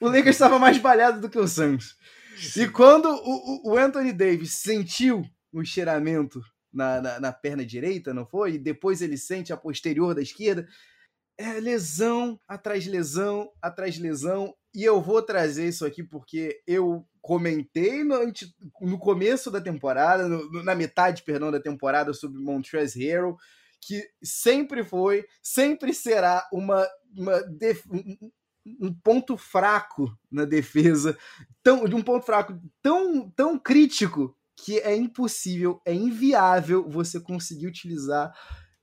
[0.00, 1.94] O Lakers estava mais baleado do que o Suns.
[2.56, 5.22] E quando o, o Anthony Davis sentiu
[5.52, 6.40] o cheiramento
[6.72, 8.54] na, na, na, perna direita, não foi?
[8.54, 10.66] E depois ele sente a posterior da esquerda.
[11.36, 14.54] É lesão atrás lesão atrás lesão.
[14.74, 18.16] E eu vou trazer isso aqui porque eu comentei no,
[18.80, 23.36] no começo da temporada, no, na metade, perdão, da temporada sobre Montrezl Harrell,
[23.82, 28.30] que sempre foi, sempre será uma, uma def, um,
[28.80, 31.18] um, ponto fraco na defesa,
[31.62, 37.66] tão, de um ponto fraco tão, tão crítico que é impossível, é inviável você conseguir
[37.66, 38.32] utilizar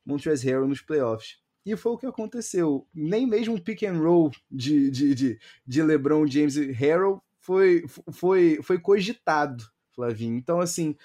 [0.05, 1.39] Montrezl Harrell nos playoffs.
[1.65, 2.87] E foi o que aconteceu.
[2.93, 7.83] Nem mesmo um pick and roll de, de, de, de LeBron James e Harrell foi,
[8.11, 10.35] foi, foi cogitado, Flavinho.
[10.35, 10.95] Então, assim,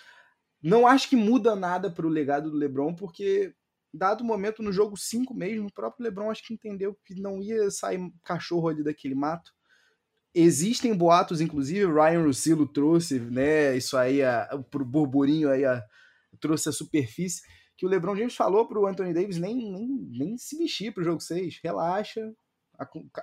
[0.62, 3.54] não acho que muda nada para o legado do LeBron, porque,
[3.92, 7.42] dado o momento, no jogo 5 mesmo, o próprio LeBron acho que entendeu que não
[7.42, 9.52] ia sair cachorro ali daquele mato.
[10.34, 15.82] existem boatos, inclusive Ryan Russillo trouxe, né, isso aí a, pro burburinho aí a,
[16.40, 17.42] trouxe a superfície
[17.76, 21.20] que o LeBron James falou pro Anthony Davis nem, nem, nem se mexer pro jogo
[21.20, 22.32] 6, relaxa,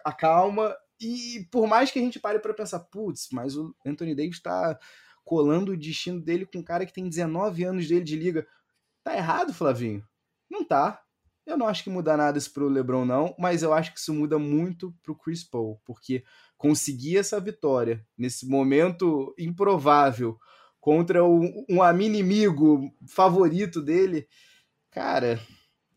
[0.04, 4.38] acalma e por mais que a gente pare para pensar, putz, mas o Anthony Davis
[4.38, 4.78] está
[5.24, 8.48] colando o destino dele com um cara que tem 19 anos dele de liga.
[9.04, 10.04] Tá errado, Flavinho?
[10.50, 11.02] Não tá.
[11.46, 14.14] Eu não acho que muda nada isso pro LeBron, não, mas eu acho que isso
[14.14, 16.24] muda muito pro Chris Paul, porque
[16.58, 20.38] conseguir essa vitória nesse momento improvável
[20.80, 24.28] contra um, um inimigo favorito dele,
[24.92, 25.40] cara,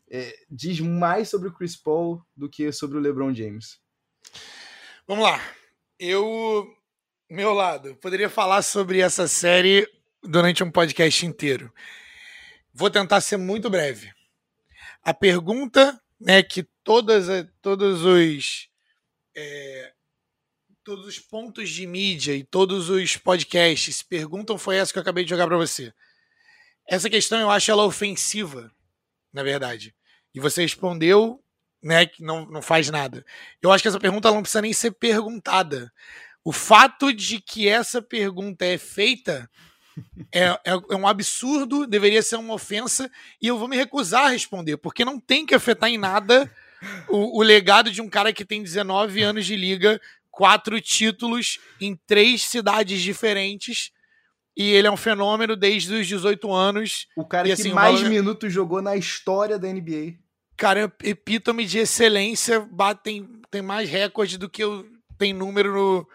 [0.09, 3.79] é, diz mais sobre o Chris Paul do que sobre o LeBron James.
[5.07, 5.41] Vamos lá.
[5.99, 6.67] Eu,
[7.29, 9.87] meu lado, poderia falar sobre essa série
[10.23, 11.73] durante um podcast inteiro.
[12.73, 14.11] Vou tentar ser muito breve.
[15.03, 17.27] A pergunta né, que todas,
[17.61, 18.69] todos os
[19.35, 19.93] é,
[20.83, 25.23] todos os pontos de mídia e todos os podcasts perguntam foi essa que eu acabei
[25.23, 25.91] de jogar para você.
[26.87, 28.71] Essa questão eu acho ela ofensiva,
[29.33, 29.95] na verdade.
[30.33, 31.43] E você respondeu,
[31.81, 33.25] né, que não, não faz nada.
[33.61, 35.91] Eu acho que essa pergunta não precisa nem ser perguntada.
[36.43, 39.49] O fato de que essa pergunta é feita
[40.33, 43.09] é, é, é, um absurdo, deveria ser uma ofensa,
[43.41, 46.49] e eu vou me recusar a responder, porque não tem que afetar em nada
[47.07, 51.95] o, o legado de um cara que tem 19 anos de liga, quatro títulos em
[52.07, 53.91] três cidades diferentes.
[54.55, 57.07] E ele é um fenômeno desde os 18 anos.
[57.15, 60.15] O cara e, que assim, mais minutos jogou na história da NBA.
[60.61, 66.07] Cara, epítome de excelência, batem, tem mais recorde do que eu, tem número no,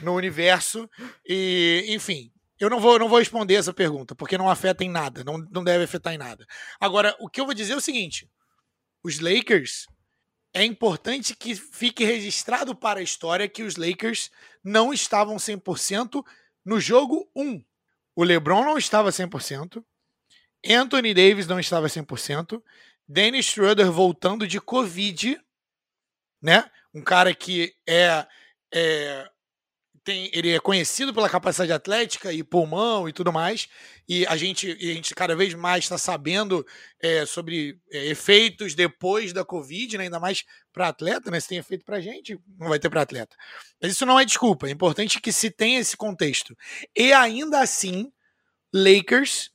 [0.00, 0.88] no universo.
[1.28, 5.24] E, enfim, eu não vou, não vou responder essa pergunta, porque não afeta em nada,
[5.24, 6.46] não, não deve afetar em nada.
[6.78, 8.30] Agora, o que eu vou dizer é o seguinte:
[9.02, 9.86] os Lakers
[10.54, 14.30] é importante que fique registrado para a história que os Lakers
[14.62, 16.24] não estavam 100%
[16.64, 17.60] no jogo 1.
[18.14, 19.82] O LeBron não estava 100%,
[20.68, 22.62] Anthony Davis não estava 100%,
[23.12, 25.36] Dennis Schroeder voltando de Covid,
[26.40, 26.70] né?
[26.94, 28.24] Um cara que é,
[28.72, 29.28] é
[30.04, 33.68] tem, ele é conhecido pela capacidade atlética e pulmão e tudo mais,
[34.08, 36.64] e a gente, a gente cada vez mais está sabendo
[37.02, 41.58] é, sobre é, efeitos depois da Covid, né, ainda mais para atleta, né, se tem
[41.58, 43.36] efeito para gente, não vai ter para atleta.
[43.82, 46.56] Mas isso não é desculpa, é importante que se tenha esse contexto.
[46.96, 48.10] E ainda assim,
[48.72, 49.50] Lakers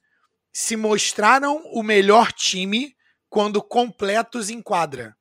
[0.53, 2.94] se mostraram o melhor time
[3.35, 5.13] quando completos em quadra.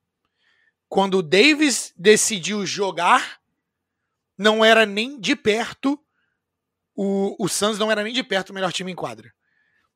[0.88, 3.40] Quando o Davis decidiu jogar
[4.38, 6.00] não era nem de perto
[6.94, 9.34] o, o Suns não era nem de perto o melhor time em quadra.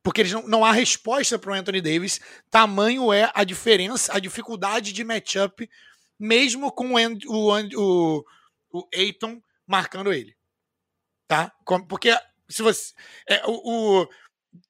[0.02, 2.20] Porque eles não, não há resposta para o Anthony Davis.
[2.50, 5.70] Tamanho é a diferença, a dificuldade de matchup,
[6.18, 8.24] mesmo com o, o, o,
[8.72, 10.36] o Aiton marcando ele.
[11.28, 11.52] Tá?
[11.88, 12.10] Porque
[12.48, 12.92] se você.
[13.28, 14.08] É, o, o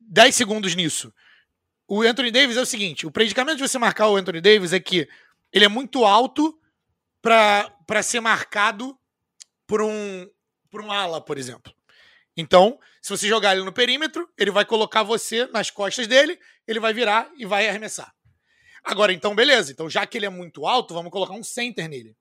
[0.00, 1.10] 10 segundos nisso.
[1.88, 4.78] O Anthony Davis é o seguinte: o predicamento de você marcar o Anthony Davis é
[4.78, 5.08] que
[5.50, 6.56] ele é muito alto
[7.22, 8.96] para ser marcado
[9.66, 10.28] por um,
[10.70, 11.72] por um ala, por exemplo.
[12.36, 16.78] Então, se você jogar ele no perímetro, ele vai colocar você nas costas dele, ele
[16.78, 18.14] vai virar e vai arremessar.
[18.84, 19.72] Agora, então, beleza.
[19.72, 22.14] Então, já que ele é muito alto, vamos colocar um center nele.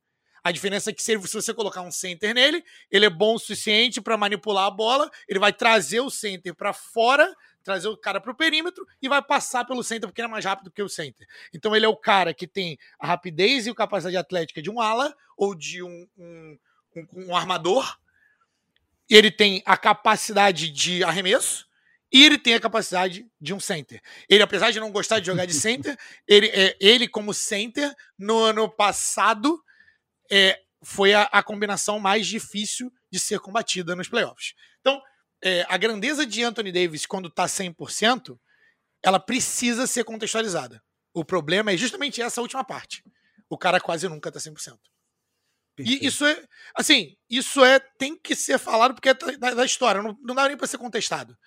[0.43, 3.99] A diferença é que se, você colocar um center nele, ele é bom o suficiente
[3.99, 7.33] para manipular a bola, ele vai trazer o center para fora,
[7.67, 10.45] trazer o cara para o perímetro e vai passar pelo center porque ele é mais
[10.45, 11.27] rápido que o center.
[11.53, 14.81] Então ele é o cara que tem a rapidez e a capacidade atlética de um
[14.81, 16.57] ala ou de um, um
[16.97, 17.97] um, um armador,
[19.09, 21.67] e ele tem a capacidade de arremesso,
[22.11, 24.01] e ele tem a capacidade de um center.
[24.29, 28.39] Ele, apesar de não gostar de jogar de center, ele, é, ele como center, no
[28.39, 29.61] ano passado,
[30.31, 34.53] é, foi a, a, combinação mais difícil de ser combatida nos playoffs.
[34.79, 35.01] Então,
[35.43, 38.37] é, a grandeza de Anthony Davis, quando está 100%,
[39.03, 40.81] ela precisa ser contextualizada.
[41.13, 43.03] O problema é justamente essa última parte.
[43.49, 44.77] O cara quase nunca está 100%.
[45.75, 46.03] Perfeito.
[46.03, 46.43] E isso é,
[46.75, 50.47] assim, isso é tem que ser falado porque é da, da história, não, não dá
[50.47, 51.37] nem para ser contestado.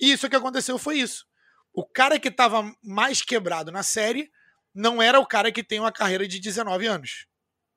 [0.00, 1.26] E isso que aconteceu foi isso.
[1.72, 4.30] O cara que estava mais quebrado na série
[4.72, 7.26] não era o cara que tem uma carreira de 19 anos.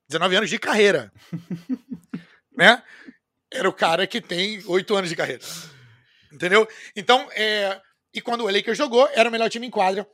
[0.08, 1.12] 19 anos de carreira.
[2.56, 2.84] né?
[3.54, 5.44] Era o cara que tem 8 anos de carreira.
[6.32, 6.68] Entendeu?
[6.96, 7.80] Então, é,
[8.14, 10.08] e quando o Lakers jogou, era o melhor time em quadra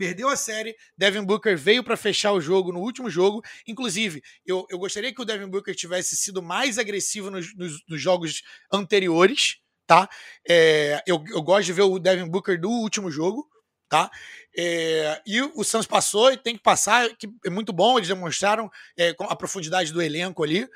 [0.00, 0.74] perdeu a série.
[0.96, 3.42] Devin Booker veio para fechar o jogo no último jogo.
[3.66, 8.00] Inclusive, eu, eu gostaria que o Devin Booker tivesse sido mais agressivo nos, nos, nos
[8.00, 10.08] jogos anteriores, tá?
[10.48, 13.46] É, eu, eu gosto de ver o Devin Booker do último jogo,
[13.90, 14.10] tá?
[14.56, 18.70] É, e o Suns passou e tem que passar, que é muito bom, eles demonstraram
[18.98, 20.66] é, a profundidade do elenco ali.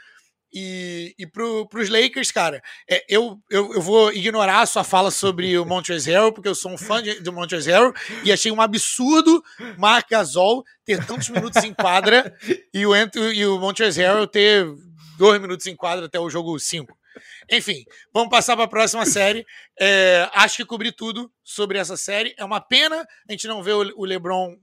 [0.57, 5.59] E, e pros Lakers, cara, é, eu, eu, eu vou ignorar a sua fala sobre
[5.59, 7.91] o Montrezl, porque eu sou um fã de, do Montrezl
[8.23, 9.43] e achei um absurdo
[9.77, 12.33] Marc Gasol ter tantos minutos em quadra
[12.73, 12.93] e o,
[13.33, 14.65] e o Montrezl ter
[15.19, 16.97] dois minutos em quadra até o jogo 5.
[17.51, 19.45] Enfim, vamos passar para a próxima série.
[19.79, 22.35] É, acho que cobri tudo sobre essa série.
[22.39, 24.57] É uma pena a gente não ver o LeBron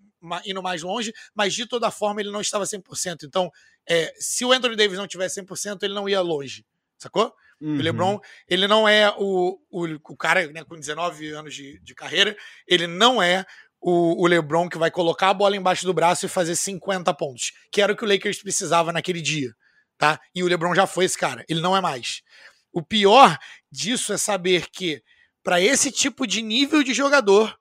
[0.45, 3.23] indo mais longe, mas de toda forma ele não estava 100%.
[3.23, 3.51] Então,
[3.87, 6.65] é, se o Anthony Davis não tivesse 100%, ele não ia longe,
[6.97, 7.33] sacou?
[7.59, 7.77] Uhum.
[7.77, 11.93] O LeBron, ele não é o, o, o cara né, com 19 anos de, de
[11.93, 12.35] carreira,
[12.67, 13.45] ele não é
[13.79, 17.51] o, o, LeBron que vai colocar a bola embaixo do braço e fazer 50 pontos,
[17.71, 19.53] que era o que o Lakers precisava naquele dia,
[19.97, 20.19] tá?
[20.33, 22.21] E o LeBron já foi esse cara, ele não é mais.
[22.73, 23.37] O pior
[23.71, 25.01] disso é saber que
[25.43, 27.55] para esse tipo de nível de jogador,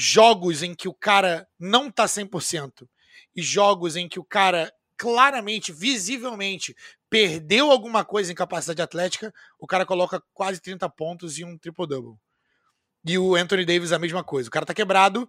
[0.00, 2.88] jogos em que o cara não tá 100%
[3.36, 6.74] e jogos em que o cara claramente, visivelmente,
[7.08, 12.14] perdeu alguma coisa em capacidade atlética, o cara coloca quase 30 pontos e um triple-double.
[13.06, 14.48] E o Anthony Davis a mesma coisa.
[14.48, 15.28] O cara tá quebrado,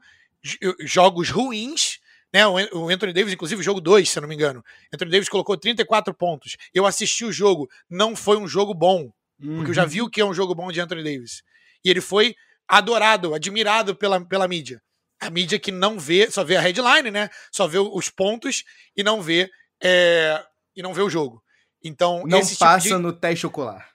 [0.82, 2.00] jogos ruins,
[2.34, 2.46] né?
[2.48, 4.64] O Anthony Davis, inclusive, jogo 2, se eu não me engano.
[4.94, 6.58] Anthony Davis colocou 34 pontos.
[6.74, 9.56] Eu assisti o jogo, não foi um jogo bom, uhum.
[9.58, 9.90] porque eu já uhum.
[9.90, 11.44] vi o que é um jogo bom de Anthony Davis.
[11.84, 12.36] E ele foi
[12.72, 14.82] adorado, admirado pela, pela mídia.
[15.20, 17.30] A mídia que não vê, só vê a headline, né?
[17.52, 18.64] Só vê os pontos
[18.96, 19.52] e não vê
[19.84, 20.42] é,
[20.74, 21.44] e não vê o jogo.
[21.84, 23.92] Então, não passa tipo de, no teste ocular.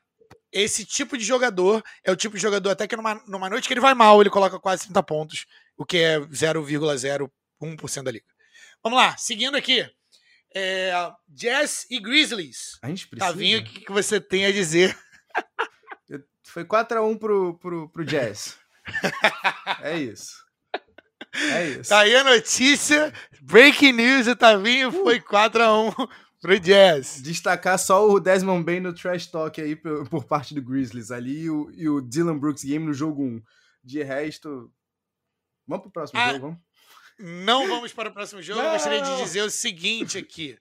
[0.52, 3.72] Esse tipo de jogador é o tipo de jogador até que numa, numa noite que
[3.72, 8.26] ele vai mal, ele coloca quase 30 pontos, o que é 0,01% da liga.
[8.82, 9.88] Vamos lá, seguindo aqui.
[10.54, 10.92] É,
[11.28, 12.78] Jazz e Grizzlies.
[12.82, 13.32] A gente precisa.
[13.32, 14.96] Tavinho, o que, que você tem a dizer?
[16.44, 18.56] Foi 4x1 pro, pro, pro Jazz.
[19.82, 20.44] É isso.
[21.34, 21.90] É isso.
[21.90, 23.12] Tá aí a notícia.
[23.42, 24.92] Breaking news, o Tavinho uh.
[24.92, 26.08] foi 4x1
[26.40, 27.20] pro Jazz.
[27.22, 31.42] Destacar só o Desmond Bain no trash talk aí por, por parte do Grizzlies ali
[31.42, 33.42] e o, e o, Dylan Brooks game no jogo 1.
[33.84, 34.72] De resto,
[35.66, 36.58] vamos pro próximo ah, jogo, vamos?
[37.18, 38.60] Não vamos para o próximo jogo.
[38.60, 38.66] Não.
[38.66, 40.58] Eu gostaria de dizer o seguinte aqui.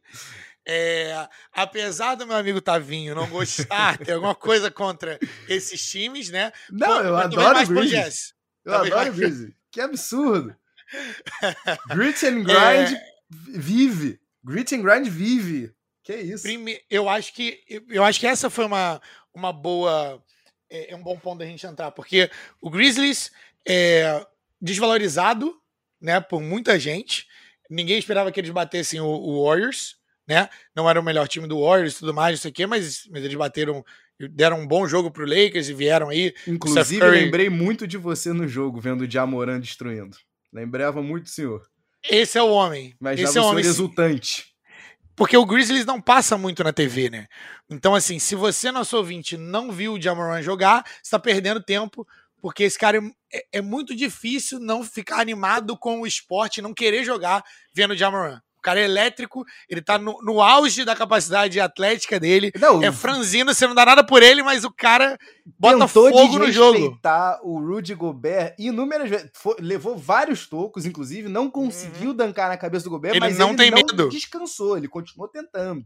[0.67, 6.51] É, apesar do meu amigo Tavinho não gostar, ter alguma coisa contra esses times, né?
[6.71, 8.33] Não, eu adoro o Grizzlies.
[8.63, 9.53] Eu adoro o Grizzlies.
[9.71, 10.55] Que absurdo.
[11.95, 13.11] Grit and Grind é...
[13.29, 14.19] vive.
[14.43, 15.73] Grit and Grind vive.
[16.03, 16.43] Que isso?
[16.43, 16.79] Prime...
[16.89, 19.01] Eu acho que eu acho que essa foi uma,
[19.33, 20.23] uma boa
[20.69, 22.29] é, é um bom ponto da gente entrar, porque
[22.61, 23.31] o Grizzlies
[23.67, 24.25] é
[24.61, 25.59] desvalorizado,
[25.99, 27.27] né, por muita gente.
[27.69, 30.49] Ninguém esperava que eles batessem o, o Warriors, né?
[30.75, 33.35] Não era o melhor time do Warriors e tudo mais, isso aqui, mas, mas eles
[33.35, 33.83] bateram
[34.31, 36.33] deram um bom jogo pro Lakers e vieram aí.
[36.47, 37.25] Inclusive, Curry...
[37.25, 40.17] lembrei muito de você no jogo, vendo o Jamoran destruindo.
[40.53, 41.67] Lembrava muito do senhor.
[42.09, 42.95] Esse é o homem.
[42.99, 44.55] Mas Esse é o homem resultante.
[45.15, 47.27] Porque o Grizzlies não passa muito na TV, né?
[47.69, 52.05] Então, assim, se você, nosso ouvinte, não viu o Jamoran jogar, você tá perdendo tempo,
[52.41, 53.01] porque esse cara
[53.33, 57.97] é, é, muito difícil não ficar animado com o esporte, não querer jogar vendo o
[57.97, 62.51] Jamoran cara é elétrico, ele tá no, no auge da capacidade atlética dele.
[62.59, 65.17] Não, é franzino, você não dá nada por ele, mas o cara
[65.59, 66.99] bota fogo no jogo.
[67.43, 69.29] o Rudy Gobert inúmeras vezes.
[69.35, 72.15] Foi, levou vários tocos, inclusive, não conseguiu uhum.
[72.15, 74.09] dancar na cabeça do Gobert, ele mas não ele tem não medo.
[74.09, 75.85] descansou, ele continuou tentando.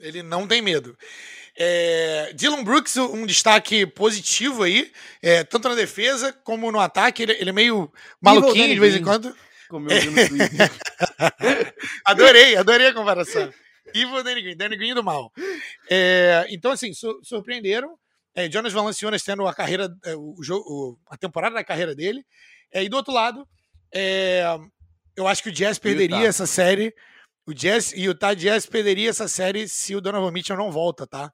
[0.00, 0.96] Ele não tem medo.
[1.56, 7.24] É, Dylan Brooks, um destaque positivo aí, é, tanto na defesa como no ataque.
[7.24, 9.34] Ele, ele é meio maluquinho de vez em quando
[9.68, 10.70] como eu vi no Twitter.
[12.04, 13.52] Adorei, adorei a comparação.
[13.94, 15.32] Evil Danny Green, Danny Green do mal.
[15.90, 17.98] É, então, assim, su surpreenderam.
[18.34, 22.24] É, Jonas Valanciunas tendo a carreira, é, o jogo, a temporada da carreira dele.
[22.72, 23.48] É, e do outro lado,
[23.92, 24.44] é,
[25.16, 26.94] eu acho que o Jazz perderia essa série.
[27.46, 31.06] O Jazz e o Utah Jazz perderia essa série se o Donovan Mitchell não volta,
[31.06, 31.32] tá?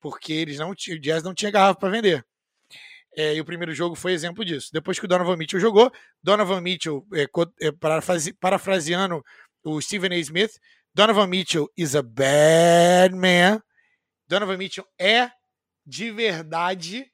[0.00, 2.26] Porque eles não, o Jazz não tinha garrafa para vender.
[3.16, 4.70] É, e o primeiro jogo foi exemplo disso.
[4.72, 5.92] Depois que o Donovan Mitchell jogou,
[6.22, 7.26] Donovan Mitchell, é,
[7.60, 7.72] é,
[8.40, 9.22] parafraseando
[9.64, 10.18] o Stephen A.
[10.18, 10.52] Smith,
[10.94, 13.60] Donovan Mitchell is a bad man.
[14.28, 15.30] Donovan Mitchell é
[15.84, 17.10] de verdade,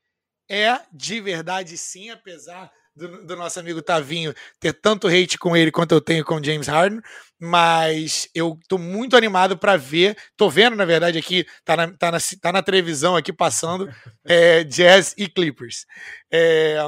[0.49, 5.71] é de verdade sim, apesar do, do, nosso amigo Tavinho ter tanto hate com ele
[5.71, 7.01] quanto eu tenho com James Harden,
[7.39, 12.11] mas eu tô muito animado para ver, tô vendo na verdade aqui, tá na, tá
[12.11, 13.89] na, tá na televisão aqui passando,
[14.25, 15.85] é, Jazz e Clippers.
[16.33, 16.79] É,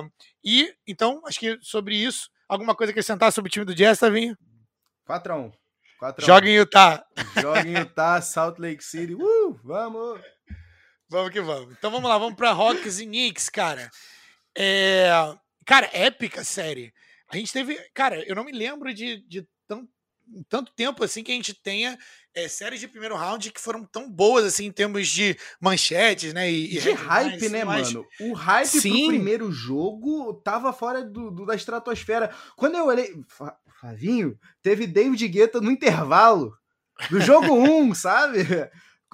[0.42, 4.36] e então, acho que sobre isso, alguma coisa acrescentar sobre o time do Jazz, Tavinho?
[5.06, 5.52] 4x1.
[6.20, 7.04] Joga em Utah.
[7.40, 9.14] Joga em Utah, Salt Lake City.
[9.14, 10.20] Uh, vamos!
[11.10, 11.74] Vamos que vamos.
[11.76, 13.90] Então vamos lá, vamos para Hawks e Knicks, cara.
[14.56, 15.10] É,
[15.68, 16.94] Cara, épica série.
[17.30, 17.78] A gente teve.
[17.92, 19.86] Cara, eu não me lembro de, de tão,
[20.48, 21.98] tanto tempo assim que a gente tenha
[22.34, 26.50] é, séries de primeiro round que foram tão boas assim em termos de manchetes, né?
[26.50, 27.92] E, de hype, né, mas...
[27.92, 28.06] mano?
[28.18, 28.90] O hype Sim.
[28.90, 32.34] pro primeiro jogo tava fora do, do, da estratosfera.
[32.56, 33.14] Quando eu olhei.
[33.78, 36.56] Flavinho, teve David Guetta no intervalo
[37.10, 38.38] do jogo 1, sabe?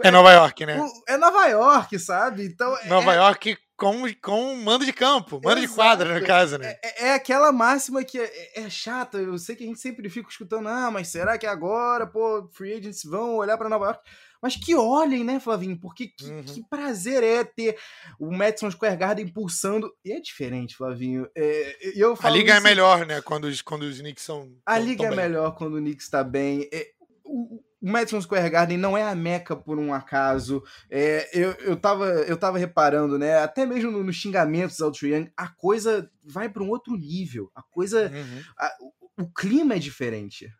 [0.03, 0.81] É Nova York, né?
[1.09, 2.47] É Nova York, sabe?
[2.47, 3.17] Então, Nova é...
[3.17, 5.69] York com, com mando de campo, mando Exato.
[5.69, 6.77] de quadra, no caso, né?
[6.83, 9.19] É, é aquela máxima que é, é, chata.
[9.19, 12.75] Eu sei que a gente sempre fica escutando, ah, mas será que agora, pô, free
[12.75, 14.01] agents vão olhar para Nova York?
[14.41, 15.79] Mas que olhem, né, Flavinho?
[15.81, 16.43] Porque que, uhum.
[16.43, 17.79] que, prazer é ter
[18.21, 19.91] o Madison Square Garden pulsando.
[20.05, 21.27] E é diferente, Flavinho.
[21.35, 22.67] É, eu a liga é isso...
[22.67, 23.23] é melhor, né?
[23.23, 24.53] Quando os, quando os Knicks são.
[24.67, 25.17] A liga é bem.
[25.17, 26.69] melhor quando o Knicks está bem.
[26.71, 26.91] É,
[27.25, 30.65] o, o Madison Square Garden não é a meca por um acaso.
[30.91, 33.37] É, eu, eu, tava, eu tava reparando, né?
[33.41, 37.51] Até mesmo nos no xingamentos ao Triang, a coisa vai para um outro nível.
[37.55, 38.11] A coisa.
[38.11, 38.43] Uhum.
[38.59, 40.51] A, o, o clima é diferente.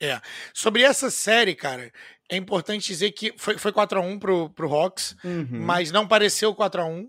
[0.00, 0.20] É.
[0.52, 1.92] Sobre essa série, cara,
[2.28, 5.60] é importante dizer que foi, foi 4x1 pro, pro Hawks, uhum.
[5.60, 7.06] mas não pareceu 4x1,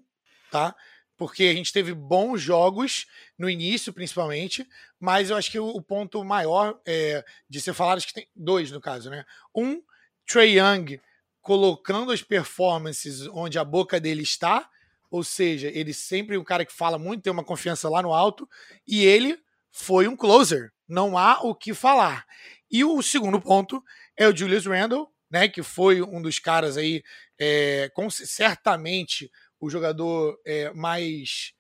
[0.52, 0.76] tá?
[1.20, 3.06] Porque a gente teve bons jogos
[3.38, 4.66] no início, principalmente,
[4.98, 8.72] mas eu acho que o, ponto maior é, de ser falado, acho que tem dois
[8.72, 9.26] no caso, né?
[9.54, 9.84] Um,
[10.26, 10.98] Trey Young
[11.42, 14.70] colocando as performances onde a boca dele está,
[15.12, 18.14] ou seja, ele sempre é um cara que fala muito, tem uma confiança lá no
[18.14, 18.48] alto,
[18.88, 19.38] e ele
[19.74, 22.26] foi um closer, não há o que falar.
[22.72, 23.84] E o segundo ponto
[24.16, 27.04] é o Julius Randle, né, que foi um dos caras aí,
[27.38, 31.53] é, com, certamente o jogador é, mais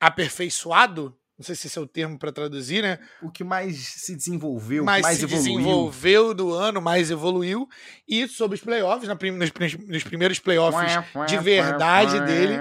[0.00, 2.98] aperfeiçoado, não sei se esse é o termo para traduzir, né?
[3.22, 5.56] O que mais se desenvolveu, mais, mais se evoluiu.
[5.56, 7.68] desenvolveu do ano, mais evoluiu.
[8.06, 9.50] E sobre os playoffs, na prim nos,
[9.88, 10.92] nos, primeiros playoffs
[11.26, 12.54] de verdade dele,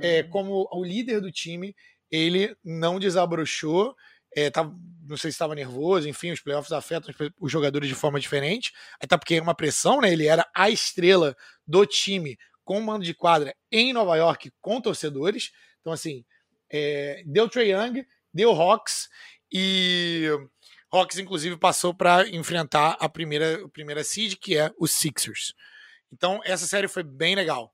[0.00, 1.74] é, como o líder do time,
[2.10, 3.94] ele não desabrochou.
[4.34, 4.74] É, tava,
[5.06, 8.72] não sei se estava nervoso, enfim, os playoffs afetam os jogadores de forma diferente.
[9.00, 10.12] Até porque é uma pressão, né?
[10.12, 11.34] Ele era a estrela
[11.66, 15.52] do time com mando de quadra em Nova York com torcedores.
[15.80, 16.24] Então, assim,
[16.68, 18.04] é, deu Trey Young,
[18.34, 19.08] deu Hawks
[19.50, 20.28] e
[20.92, 25.54] Hawks, inclusive, passou para enfrentar a primeira, a primeira seed, que é os Sixers.
[26.12, 27.72] Então, essa série foi bem legal.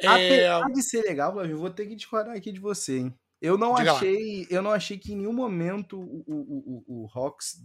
[0.00, 0.48] É...
[0.48, 3.14] Apesar de ser legal, eu vou ter que discordar aqui de você, hein?
[3.42, 7.62] Eu não achei, eu não achei que em nenhum momento o, o, o, o Hawks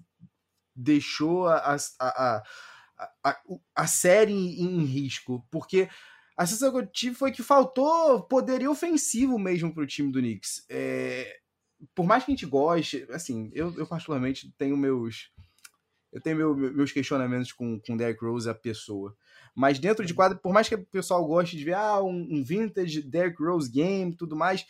[0.75, 2.43] deixou a, a, a,
[3.23, 3.41] a,
[3.73, 5.87] a série em risco, porque
[6.39, 10.19] a sensação que eu tive foi que faltou poderio ofensivo mesmo para o time do
[10.19, 10.65] Knicks.
[10.69, 11.37] É,
[11.93, 15.33] por mais que a gente goste, assim, eu, eu particularmente tenho meus.
[16.13, 19.13] Eu tenho meu, meus questionamentos com, com Derrick Rose, a pessoa.
[19.53, 22.41] Mas dentro de quadro, por mais que o pessoal goste de ver ah, um, um
[22.41, 24.65] vintage Derrick Rose game tudo mais,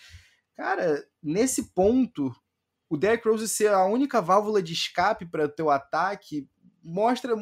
[0.55, 2.36] cara, nesse ponto,
[2.89, 6.49] o Derrick Rose ser a única válvula de escape para o teu ataque
[6.90, 7.36] mostra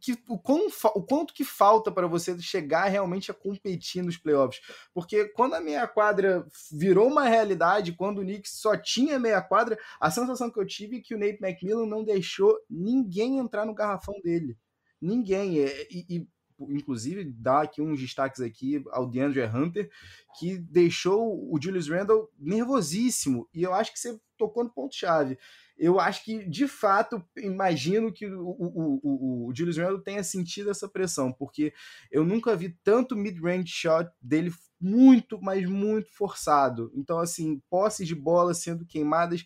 [0.00, 4.60] que, o, quão, o quanto que falta para você chegar realmente a competir nos playoffs.
[4.94, 9.78] Porque quando a meia quadra virou uma realidade, quando o Knicks só tinha meia quadra,
[10.00, 13.74] a sensação que eu tive é que o Nate McMillan não deixou ninguém entrar no
[13.74, 14.56] garrafão dele.
[15.00, 15.58] Ninguém.
[15.58, 16.28] E, e
[16.58, 19.90] inclusive, dá aqui uns destaques aqui ao DeAndre Hunter,
[20.38, 23.48] que deixou o Julius Randle nervosíssimo.
[23.52, 25.38] E eu acho que você tocou no ponto-chave
[25.78, 30.70] eu acho que, de fato, imagino que o, o, o, o Julius Randle tenha sentido
[30.70, 31.72] essa pressão, porque
[32.10, 36.90] eu nunca vi tanto mid-range shot dele muito, mas muito forçado.
[36.94, 39.44] Então, assim, posses de bola sendo queimadas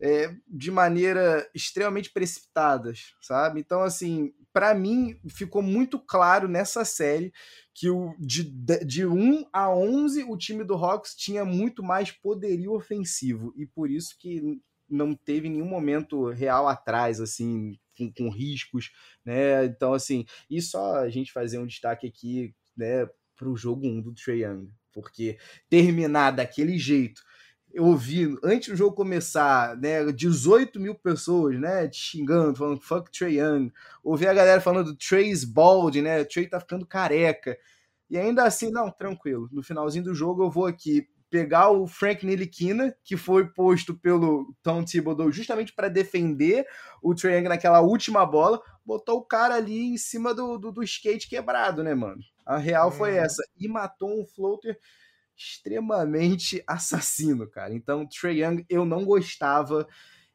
[0.00, 3.60] é, de maneira extremamente precipitadas, sabe?
[3.60, 7.32] Então, assim, para mim ficou muito claro nessa série
[7.74, 8.44] que o, de,
[8.84, 13.90] de 1 a 11 o time do Hawks tinha muito mais poderio ofensivo e por
[13.90, 18.90] isso que não teve nenhum momento real atrás, assim, com, com riscos,
[19.24, 19.64] né?
[19.64, 24.00] Então, assim, e só a gente fazer um destaque aqui, né, para o jogo 1
[24.00, 27.22] do Trae Young, porque terminar daquele jeito,
[27.72, 33.38] eu ouvi, antes do jogo começar, né, 18 mil pessoas, né, xingando, falando fuck Trae
[33.38, 33.72] Young,
[34.02, 37.58] ouvi a galera falando Trey's bald, né, Trey tá ficando careca,
[38.08, 42.24] e ainda assim, não, tranquilo, no finalzinho do jogo eu vou aqui pegar o Frank
[42.24, 46.64] Nilikina, que foi posto pelo Tom Thibodeau justamente para defender
[47.02, 50.84] o Trae Young naquela última bola, botou o cara ali em cima do, do, do
[50.84, 52.22] skate quebrado, né, mano?
[52.46, 53.24] A real foi uhum.
[53.24, 53.42] essa.
[53.58, 54.78] E matou um floater
[55.36, 57.74] extremamente assassino, cara.
[57.74, 59.88] Então, Trae Young, eu não gostava.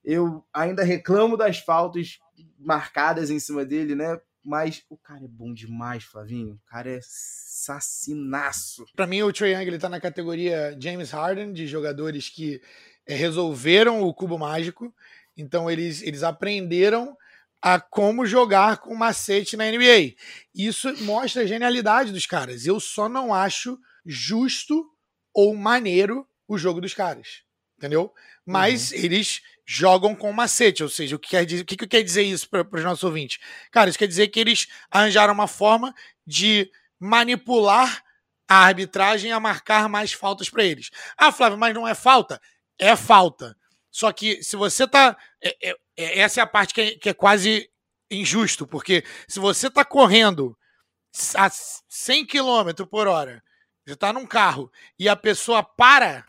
[0.03, 2.19] Eu ainda reclamo das faltas
[2.59, 4.19] marcadas em cima dele, né?
[4.43, 6.53] Mas o cara é bom demais, Flavinho.
[6.53, 8.85] O cara é assassinaço.
[8.95, 12.61] Para mim, o Trae Young ele tá na categoria James Harden, de jogadores que
[13.05, 14.93] é, resolveram o cubo mágico.
[15.35, 17.17] Então, eles, eles aprenderam
[17.61, 20.15] a como jogar com macete na NBA.
[20.55, 22.65] Isso mostra a genialidade dos caras.
[22.65, 24.85] Eu só não acho justo
[25.33, 27.43] ou maneiro o jogo dos caras.
[27.77, 28.13] Entendeu?
[28.45, 28.97] Mas uhum.
[28.97, 32.23] eles jogam com macete, ou seja, o que quer dizer, o que, que quer dizer
[32.23, 33.37] isso para os nossos ouvintes?
[33.69, 35.93] Cara, isso quer dizer que eles arranjaram uma forma
[36.25, 38.03] de manipular
[38.47, 40.89] a arbitragem a marcar mais faltas para eles.
[41.15, 42.41] Ah, Flávio, mas não é falta?
[42.79, 43.55] É falta.
[43.91, 45.15] Só que se você tá.
[45.39, 47.69] É, é, é, essa é a parte que é, que é quase
[48.09, 50.57] injusto, porque se você tá correndo
[51.35, 53.43] a 100 km por hora,
[53.85, 56.25] você tá num carro e a pessoa para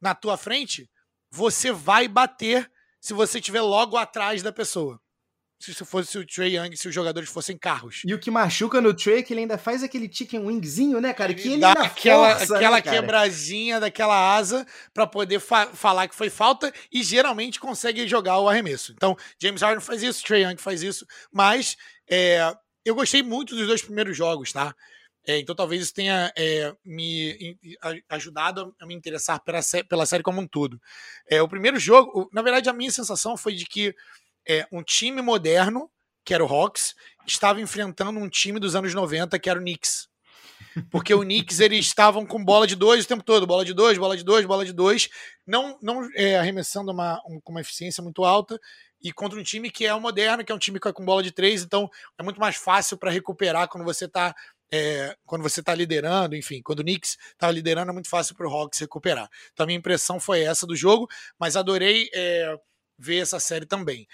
[0.00, 0.88] na tua frente,
[1.32, 2.70] você vai bater
[3.06, 5.00] se você estiver logo atrás da pessoa.
[5.60, 8.02] Se fosse o Trey Young, se os jogadores fossem carros.
[8.04, 11.14] E o que machuca no Trey é que ele ainda faz aquele chicken wingzinho, né,
[11.14, 11.30] cara?
[11.30, 16.08] Ele que ele dá aquela, força, aquela né, quebrazinha daquela asa para poder fa falar
[16.08, 18.92] que foi falta e geralmente consegue jogar o arremesso.
[18.92, 21.76] Então, James Harden faz isso, Trey Young faz isso, mas
[22.10, 22.52] é,
[22.84, 24.74] eu gostei muito dos dois primeiros jogos, tá?
[25.26, 27.58] É, então talvez isso tenha é, me
[28.08, 29.58] ajudado a me interessar pela,
[29.88, 30.80] pela série como um todo.
[31.28, 33.94] É, o primeiro jogo, na verdade, a minha sensação foi de que
[34.48, 35.90] é, um time moderno,
[36.24, 36.94] que era o Hawks,
[37.26, 40.08] estava enfrentando um time dos anos 90, que era o Knicks.
[40.90, 43.98] Porque o Knicks, eles estavam com bola de dois o tempo todo, bola de dois,
[43.98, 45.08] bola de dois, bola de dois,
[45.46, 48.58] não, não é, arremessando uma, um, com uma eficiência muito alta,
[49.02, 51.30] e contra um time que é o moderno, que é um time com bola de
[51.30, 54.34] três, então é muito mais fácil para recuperar quando você está
[54.72, 58.48] é, quando você está liderando, enfim, quando o Knicks estava liderando, é muito fácil para
[58.48, 59.28] o Hawks recuperar.
[59.52, 61.08] Então a minha impressão foi essa do jogo,
[61.38, 62.56] mas adorei é,
[62.98, 64.06] ver essa série também.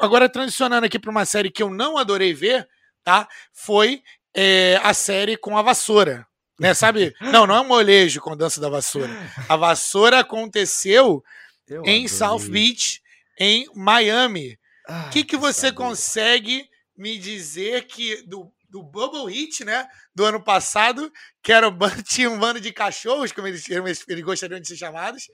[0.00, 2.68] Agora, transicionando aqui para uma série que eu não adorei ver,
[3.02, 3.28] tá?
[3.52, 4.02] Foi
[4.34, 6.26] é, a série com a vassoura.
[6.58, 7.14] Né, sabe?
[7.20, 9.10] Não, não é um molejo com dança da vassoura.
[9.46, 11.22] A vassoura aconteceu
[11.68, 12.08] eu em adorei.
[12.08, 13.02] South Beach,
[13.38, 14.58] em Miami.
[14.88, 19.86] O que, que você consegue me dizer que do do Bubble Hit, né?
[20.14, 21.12] Do ano passado,
[21.42, 21.68] que era
[22.06, 25.28] tinha um bando de cachorros, como eles, eles gostariam de ser chamados,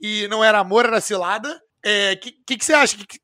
[0.00, 1.54] e não era amor, era cilada.
[1.84, 2.96] O é, que, que, que, você acha?
[2.96, 3.18] Que, que,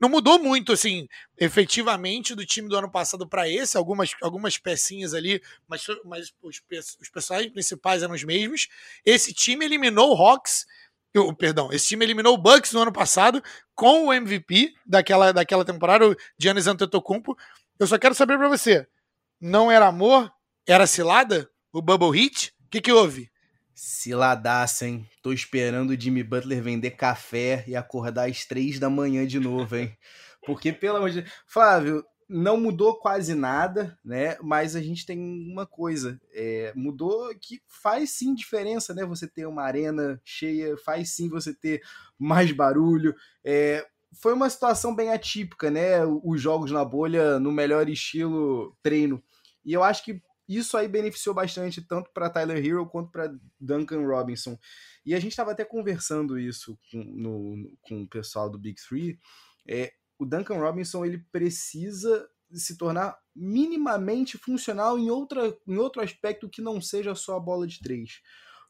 [0.00, 5.12] não mudou muito, assim, efetivamente, do time do ano passado para esse, algumas, algumas pecinhas
[5.12, 6.62] ali, mas, mas os,
[7.00, 8.68] os personagens principais eram os mesmos.
[9.04, 10.66] Esse time eliminou o Hawks,
[11.16, 13.42] eu, perdão, esse time eliminou o Bucks no ano passado
[13.74, 17.36] com o MVP daquela, daquela temporada, o Giannis Antetokounmpo.
[17.78, 18.86] Eu só quero saber para você,
[19.40, 20.30] não era amor?
[20.66, 21.48] Era cilada?
[21.72, 22.52] O Bubble Hit?
[22.64, 23.30] O que, que houve?
[23.74, 25.06] Ciladaça, hein?
[25.22, 29.76] Tô esperando o Jimmy Butler vender café e acordar às três da manhã de novo,
[29.76, 29.96] hein?
[30.46, 34.36] Porque, pelo amor de Flávio, não mudou quase nada, né?
[34.42, 39.04] Mas a gente tem uma coisa, é, mudou que faz sim diferença, né?
[39.04, 41.82] Você ter uma arena cheia, faz sim você ter
[42.18, 43.14] mais barulho.
[43.44, 43.86] É,
[44.20, 46.04] foi uma situação bem atípica, né?
[46.04, 49.22] Os jogos na bolha no melhor estilo treino.
[49.64, 54.06] E eu acho que isso aí beneficiou bastante tanto para Tyler Hero quanto para Duncan
[54.06, 54.58] Robinson.
[55.04, 59.18] E a gente estava até conversando isso com, no, com o pessoal do Big Three.
[59.68, 66.48] É, o Duncan Robinson ele precisa se tornar minimamente funcional em, outra, em outro aspecto
[66.48, 68.20] que não seja só a bola de três.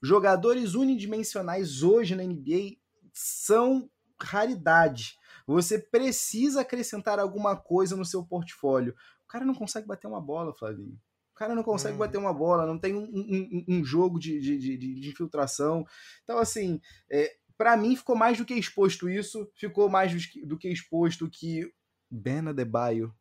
[0.02, 2.76] Jogadores unidimensionais hoje na NBA
[3.12, 3.90] são
[4.20, 5.16] raridade.
[5.46, 8.94] Você precisa acrescentar alguma coisa no seu portfólio.
[9.24, 10.98] O cara não consegue bater uma bola, Flavinho.
[11.32, 11.98] O cara não consegue hum.
[11.98, 15.84] bater uma bola, não tem um, um, um jogo de, de, de, de, infiltração.
[16.24, 16.80] Então, assim,
[17.10, 20.12] é, para mim ficou mais do que exposto isso, ficou mais
[20.44, 21.70] do que exposto que
[22.10, 23.14] Ben Adebayo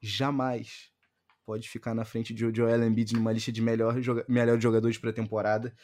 [0.00, 0.90] jamais
[1.44, 3.94] pode ficar na frente de Joel Embiid numa lista de melhor,
[4.28, 5.74] melhor jogadores para temporada.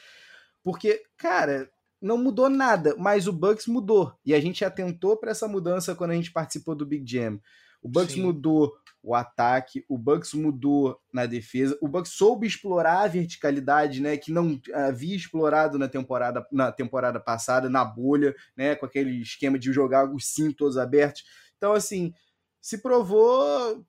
[0.63, 1.69] Porque, cara,
[2.01, 4.13] não mudou nada, mas o Bucks mudou.
[4.25, 7.39] E a gente atentou para essa mudança quando a gente participou do Big Jam.
[7.81, 8.23] O Bucks Sim.
[8.23, 14.17] mudou o ataque, o Bucks mudou na defesa, o Bucks soube explorar a verticalidade, né,
[14.17, 19.57] que não havia explorado na temporada, na temporada passada, na bolha, né, com aquele esquema
[19.57, 21.23] de jogar os cintos abertos.
[21.55, 22.13] Então, assim,
[22.61, 23.85] se provou,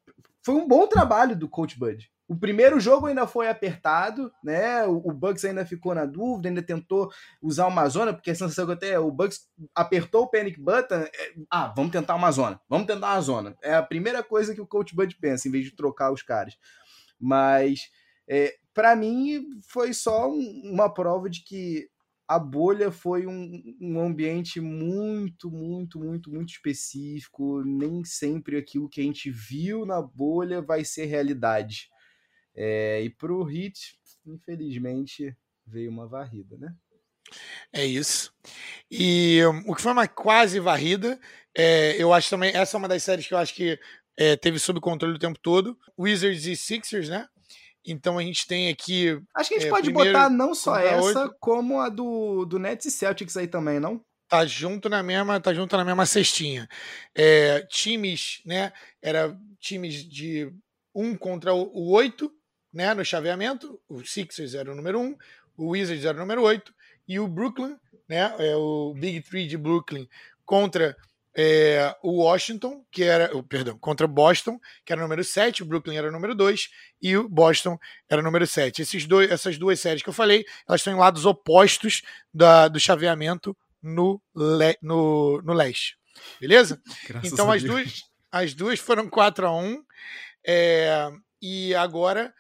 [0.49, 2.11] foi um bom trabalho do Coach Bud.
[2.27, 4.83] O primeiro jogo ainda foi apertado, né?
[4.87, 7.11] O, Bucks ainda ficou na dúvida, ainda tentou
[7.43, 10.95] usar uma zona, porque a sensação que até o Bucks apertou o panic button.
[10.95, 13.57] É, ah, vamos tentar uma zona, vamos tentar uma zona.
[13.63, 16.57] É a primeira coisa que o coach Bud pensa, em vez de trocar os caras.
[17.21, 17.91] Mas
[18.27, 21.91] é, para mim foi só um, uma prova de que
[22.29, 27.63] a bolha foi um, um, ambiente muito, muito, muito, muito específico.
[27.65, 31.89] Nem sempre aquilo que a gente viu na bolha vai ser realidade.
[32.55, 35.35] É, e para o Hit, infelizmente,
[35.67, 36.75] veio uma varrida, né?
[37.73, 38.31] É isso.
[38.91, 41.19] E o que foi uma quase varrida,
[41.57, 43.79] é, eu acho também, essa é uma das séries que eu acho que
[44.19, 45.79] é, teve sob controle o tempo todo.
[45.99, 47.27] Wizards e Sixers, né?
[47.87, 49.21] Então a gente tem aqui.
[49.35, 51.37] Acho que a gente é, pode primeiro botar não só essa, oito.
[51.41, 54.03] como a do, do Nets e Celtics aí também, não?
[54.29, 56.69] tá junto na mesma, tá junto na mesma cestinha.
[57.15, 58.73] É, times, né?
[59.03, 60.53] Era times de
[60.95, 62.31] um contra o oito,
[62.73, 62.93] né?
[62.93, 63.81] No chaveamento.
[63.89, 65.17] O Sixers era o número um,
[65.57, 66.73] o Wizards era o número oito
[67.07, 67.77] e o Brooklyn,
[68.07, 68.35] né?
[68.39, 70.07] É o Big Three de Brooklyn
[70.45, 70.95] contra
[71.41, 75.67] é, o Washington, que era, o- perdão, contra Boston, que era o número 7, o
[75.67, 76.69] Brooklyn era o número 2
[77.01, 77.79] e o Boston
[78.09, 78.83] era o número 7.
[78.83, 82.03] Esses dois, essas duas séries que eu falei, elas estão em lados opostos
[82.35, 85.97] da, do chaveamento no, le, no, no leste.
[86.41, 86.83] Beleza?
[87.07, 89.81] Graças Então as duas, as duas foram 4 a 1
[90.45, 91.09] é,
[91.41, 92.35] e agora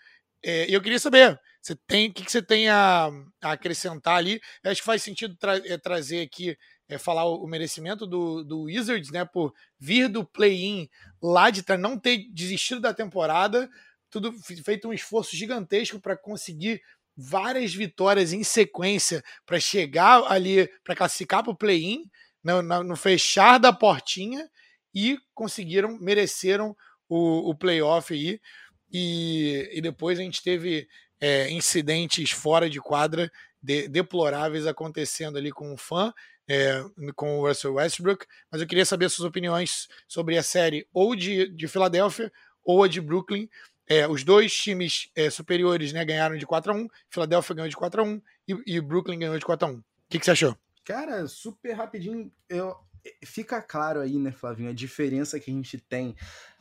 [0.44, 3.10] é, eu queria saber você tem o que, que você tem a,
[3.42, 6.56] a acrescentar ali eu acho que faz sentido tra- é, trazer aqui
[6.88, 10.88] é, falar o, merecimento do, do Wizards né por vir do play-in
[11.22, 13.68] lá de trás não ter desistido da temporada
[14.10, 16.80] tudo fe- feito um esforço gigantesco para conseguir
[17.16, 22.04] várias vitórias em sequência para chegar ali para classificar para o play-in
[22.42, 24.48] no, no- fechar da portinha
[24.94, 26.74] e conseguiram, mereceram
[27.08, 28.40] o, o playoff aí.
[28.92, 30.88] E, e depois a gente teve
[31.20, 33.30] é, incidentes fora de quadra
[33.62, 36.12] de- deploráveis acontecendo ali com o fã,
[36.48, 36.82] é,
[37.14, 38.26] com o Russell Westbrook.
[38.50, 42.32] Mas eu queria saber suas opiniões sobre a série ou de, de Filadélfia
[42.64, 43.48] ou a de Brooklyn.
[43.86, 47.76] É, os dois times é, superiores né, ganharam de 4 a 1 Filadélfia ganhou de
[47.76, 50.32] 4 a 1 e, e Brooklyn ganhou de 4 a 1 O que, que você
[50.32, 50.56] achou?
[50.84, 52.74] Cara, super rapidinho, eu,
[53.24, 56.14] fica claro aí, né, Flavinho, a diferença que a gente tem.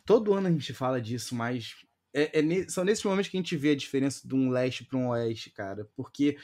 [0.06, 1.76] Todo ano a gente fala disso, mas
[2.14, 4.98] é, é são nesses momentos que a gente vê a diferença de um leste para
[4.98, 5.88] um oeste, cara.
[5.96, 6.38] Porque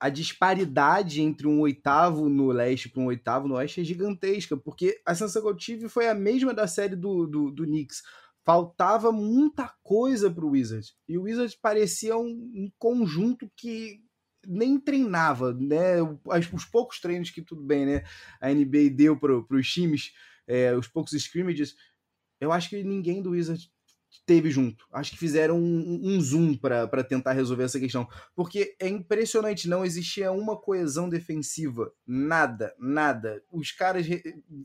[0.00, 4.56] a disparidade entre um oitavo no leste para um oitavo no oeste é gigantesca.
[4.56, 8.02] Porque a sensação que eu tive foi a mesma da série do, do, do Knicks.
[8.44, 10.94] Faltava muita coisa pro Wizards.
[11.08, 14.00] E o Wizards parecia um, um conjunto que
[14.46, 15.96] nem treinava, né?
[16.52, 18.04] Os poucos treinos que tudo bem, né?
[18.40, 20.12] A NBA deu para os times,
[20.46, 21.74] é, os poucos scrimmages,
[22.40, 23.70] eu acho que ninguém do Wizards
[24.26, 24.84] teve junto.
[24.92, 28.06] Acho que fizeram um, um zoom para tentar resolver essa questão.
[28.34, 31.92] Porque é impressionante, não existia uma coesão defensiva.
[32.06, 33.42] Nada, nada.
[33.50, 34.06] Os caras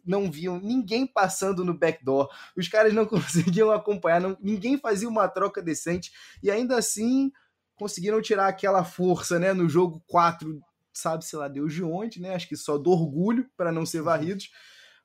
[0.05, 2.29] não viam ninguém passando no backdoor.
[2.57, 6.11] Os caras não conseguiam acompanhar, não- ninguém fazia uma troca decente.
[6.41, 7.31] E ainda assim
[7.75, 9.53] conseguiram tirar aquela força, né?
[9.53, 10.61] No jogo 4,
[10.93, 12.35] sabe-se lá Deus de onde, né?
[12.35, 14.49] Acho que só do orgulho para não ser varridos.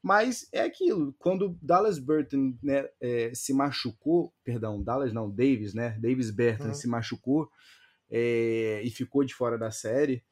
[0.03, 5.99] Mas é aquilo, quando Dallas Burton né, é, se machucou, perdão, Dallas não, Davis, né?
[6.01, 6.75] Davis Burton Uhum.
[6.75, 7.49] se machucou
[8.11, 10.25] é, e ficou de fora da série,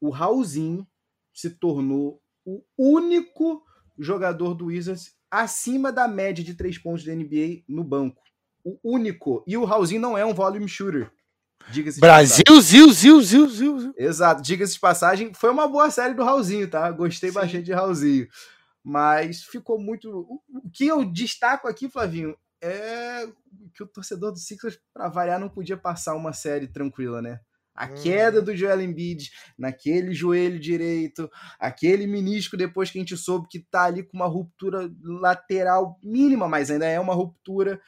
[0.00, 0.86] o Raulzinho
[1.34, 3.62] se tornou o único
[3.98, 8.22] jogador do Wizards acima da média de três pontos da NBA no banco.
[8.64, 9.42] O único.
[9.46, 11.10] E o Raulzinho não é um volume shooter.
[11.70, 13.94] Diga-se de Brasil, zil, zil, zil, zil, zil.
[13.96, 16.90] Exato, diga-se de passagem, foi uma boa série do Raulzinho, tá?
[16.90, 17.34] Gostei Sim.
[17.34, 18.26] bastante de Raulzinho.
[18.90, 20.08] Mas ficou muito.
[20.48, 23.26] O que eu destaco aqui, Flavinho, é
[23.74, 27.38] que o torcedor do Sixers, pra variar, não podia passar uma série tranquila, né?
[27.74, 27.94] A Uhum.
[28.02, 31.30] queda do Joel Embiid naquele joelho direito,
[31.60, 36.48] aquele menisco depois que a gente soube que tá ali com uma ruptura lateral mínima,
[36.48, 37.80] mas ainda é uma ruptura.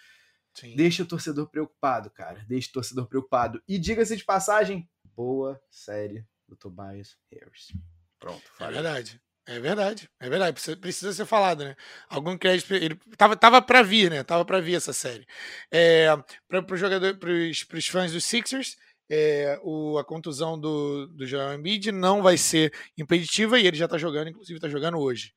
[0.54, 0.76] Sim.
[0.76, 2.44] Deixa o torcedor preocupado, cara.
[2.46, 3.60] Deixa o torcedor preocupado.
[3.66, 4.86] E diga-se de passagem,
[5.16, 7.72] boa série do Tobias Harris.
[8.18, 8.74] Pronto, É falei.
[8.74, 9.20] verdade.
[9.46, 11.74] É verdade, é verdade, precisa, precisa ser falado, né?
[12.08, 14.22] Algum crédito, ele tava, tava para vir, né?
[14.22, 15.26] Tava para vir essa série.
[15.72, 16.06] É,
[16.48, 18.76] para os jogadores, para os fãs dos Sixers,
[19.10, 23.88] é, o, a contusão do, do Joel Embiid não vai ser impeditiva e ele já
[23.88, 25.32] tá jogando, inclusive tá jogando hoje.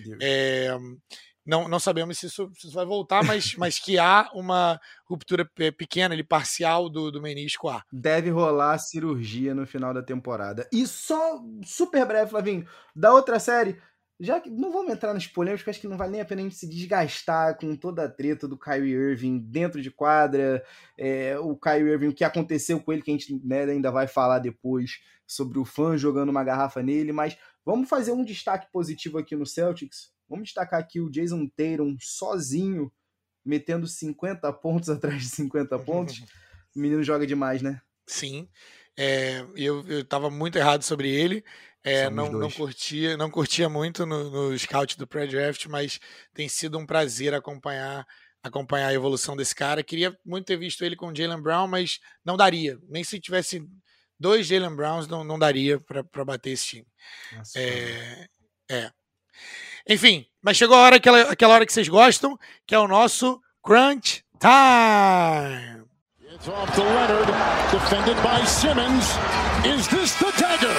[0.00, 0.18] Deus.
[0.22, 0.74] É,
[1.46, 5.44] não, não sabemos se isso, se isso vai voltar, mas, mas que há uma ruptura
[5.44, 7.82] pe- pequena, ali, parcial do, do menisco há.
[7.92, 10.68] Deve rolar cirurgia no final da temporada.
[10.72, 13.80] E só super breve, Flavinho, da outra série,
[14.18, 16.40] já que não vamos entrar nas polêmicas, porque acho que não vale nem a pena
[16.40, 20.64] a gente se desgastar com toda a treta do Kyrie Irving dentro de quadra,
[20.98, 24.06] é, o Kyrie Irving, o que aconteceu com ele, que a gente né, ainda vai
[24.06, 29.18] falar depois sobre o fã jogando uma garrafa nele, mas vamos fazer um destaque positivo
[29.18, 30.15] aqui no Celtics.
[30.28, 32.92] Vamos destacar aqui o Jason Tatum sozinho,
[33.44, 36.20] metendo 50 pontos atrás de 50 pontos.
[36.74, 37.80] O menino joga demais, né?
[38.06, 38.48] Sim.
[38.98, 41.44] É, eu, eu tava muito errado sobre ele.
[41.84, 46.00] É, não, não curtia, não curtia muito no, no scout do pré-draft, mas
[46.34, 48.04] tem sido um prazer acompanhar
[48.42, 49.82] acompanhar a evolução desse cara.
[49.82, 52.78] Queria muito ter visto ele com o Jalen Brown, mas não daria.
[52.88, 53.66] Nem se tivesse
[54.18, 56.86] dois Jalen Browns, não, não daria para bater esse time.
[57.32, 58.28] Nossa, É,
[58.70, 58.92] é.
[59.88, 63.40] Enfim, mas chegou a hora, aquela, aquela hora que vocês gostam, que é o nosso
[63.62, 65.86] Crunch Time!
[66.34, 67.30] It's off to Leonard,
[67.70, 69.04] defended by Simmons.
[69.64, 70.74] Is this the dagger?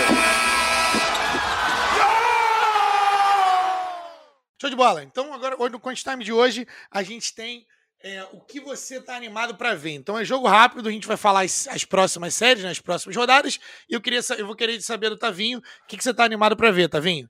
[4.59, 5.03] Show de bola.
[5.03, 7.65] Então, agora, no Crunch Time de hoje, a gente tem
[8.03, 9.91] é, o que você está animado para ver.
[9.91, 13.15] Então, é jogo rápido, a gente vai falar as, as próximas séries, nas né, próximas
[13.15, 13.57] rodadas.
[13.89, 16.57] E eu, queria, eu vou querer saber do Tavinho o que, que você está animado
[16.57, 17.29] para ver, Tavinho.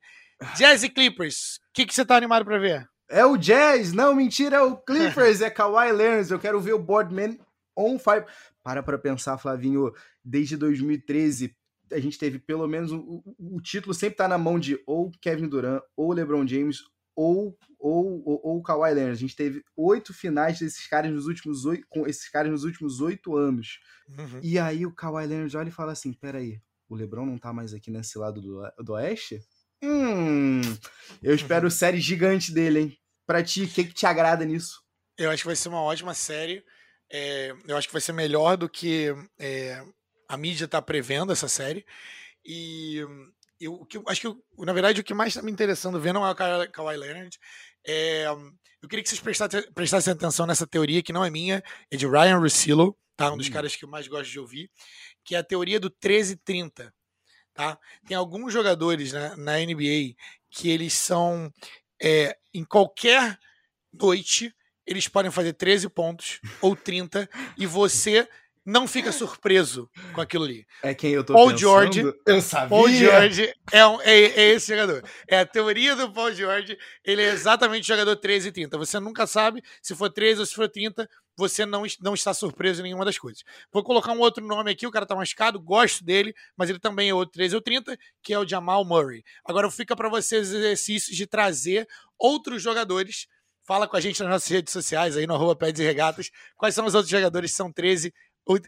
[0.55, 2.87] Jazz e Clippers, o que, que você está animado para ver?
[3.09, 6.31] É o Jazz, não, mentira, é o Clippers, é Kawhi Leonard.
[6.31, 7.39] Eu quero ver o Boardman
[7.75, 8.25] on fire.
[8.63, 11.55] Para para pensar, Flavinho, desde 2013
[11.91, 15.47] a gente teve pelo menos o, o, título sempre tá na mão de ou Kevin
[15.47, 16.83] Durant, ou LeBron James,
[17.15, 19.17] ou ou, ou, ou Kawhi Leonard.
[19.17, 22.99] A gente teve oito finais desses caras nos últimos oito, com esses caras nos últimos
[23.01, 23.79] oito anos.
[24.09, 24.39] Uhum.
[24.41, 26.59] E aí o Kawhi Leonard olha e fala assim: peraí,
[26.89, 29.41] o LeBron não tá mais aqui nesse lado do, do Oeste?
[29.83, 30.61] Hum,
[31.21, 31.71] eu espero uhum.
[31.71, 32.97] série gigante dele, hein?
[33.25, 34.81] Pra ti, o que, que te agrada nisso?
[35.17, 36.63] Eu acho que vai ser uma ótima série.
[37.11, 39.07] É, eu acho que vai ser melhor do que
[39.39, 39.83] é,
[40.27, 41.85] a mídia tá prevendo essa série.
[42.45, 43.03] E
[43.59, 46.31] eu, que, acho que, na verdade, o que mais está me interessando ver não é
[46.31, 46.35] o
[46.71, 47.37] Kawhi Leonard.
[47.85, 48.25] É,
[48.81, 52.07] eu queria que vocês prestassem, prestassem, atenção nessa teoria, que não é minha, é de
[52.07, 53.31] Ryan Russillo, tá?
[53.31, 53.51] um dos hum.
[53.51, 54.69] caras que eu mais gosto de ouvir,
[55.25, 56.91] que é a teoria do 13-30.
[57.57, 57.75] Tá?
[58.05, 60.13] Tem alguns jogadores né, na NBA
[60.47, 61.51] que eles são
[61.99, 63.35] é, em qualquer
[63.91, 64.53] noite
[64.85, 67.27] eles podem fazer 13 pontos ou 30
[67.57, 68.29] e você
[68.67, 70.67] não fica surpreso com aquilo ali.
[70.83, 71.59] É quem eu tô Paul pensando.
[71.59, 72.67] George, eu sabia.
[72.67, 75.01] Paul George é, um, é, é, esse jogador.
[75.25, 76.77] É a teoria do Paul George.
[77.01, 78.77] Ele é exatamente o jogador 13 e 30.
[78.77, 81.09] Você nunca sabe se for 13 ou se for 30.
[81.37, 83.41] Você não, não está surpreso em nenhuma das coisas.
[83.71, 84.85] Vou colocar um outro nome aqui.
[84.85, 88.33] O cara tá machucado, gosto dele, mas ele também é outro 13 ou 30, que
[88.33, 89.23] é o Jamal Murray.
[89.45, 91.87] Agora fica para vocês exercícios de trazer
[92.19, 93.27] outros jogadores
[93.67, 96.73] Fala com a gente nas nossas redes sociais, aí no arroba Peds e Regatas, quais
[96.73, 98.13] são os outros jogadores que são 13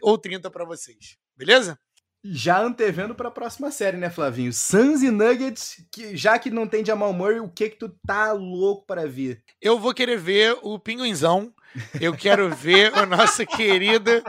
[0.02, 1.16] ou 30 para vocês.
[1.36, 1.78] Beleza?
[2.22, 4.52] Já antevendo para a próxima série, né, Flavinho?
[4.52, 8.32] Suns e Nuggets, que já que não tem Jamal Murray, o que que tu tá
[8.32, 9.42] louco para ver?
[9.60, 11.52] Eu vou querer ver o Pinguinzão.
[11.98, 14.22] Eu quero ver o nosso querido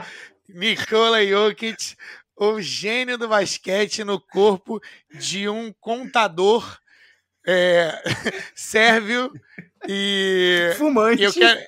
[0.47, 1.95] Nikola Jokic,
[2.35, 4.81] o gênio do basquete no corpo
[5.13, 6.79] de um contador
[7.45, 7.91] é,
[8.55, 9.31] sérvio
[9.87, 11.23] e fumante.
[11.23, 11.59] Eu quero,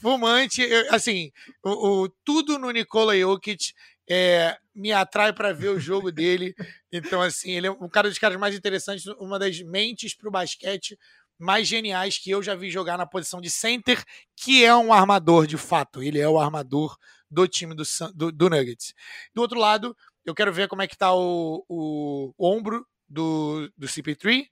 [0.00, 1.30] fumante, eu, assim,
[1.62, 3.72] o, o, tudo no Nikola Jokic
[4.08, 6.54] é, me atrai para ver o jogo dele.
[6.92, 10.32] Então, assim, ele é um cara dos caras mais interessantes, uma das mentes para o
[10.32, 10.98] basquete
[11.38, 14.02] mais geniais que eu já vi jogar na posição de center,
[14.36, 16.02] que é um armador de fato.
[16.02, 16.96] Ele é o armador
[17.30, 17.82] do time do,
[18.14, 18.94] do, do Nuggets.
[19.34, 23.68] Do outro lado, eu quero ver como é que tá o, o, o ombro do,
[23.76, 24.46] do CP3,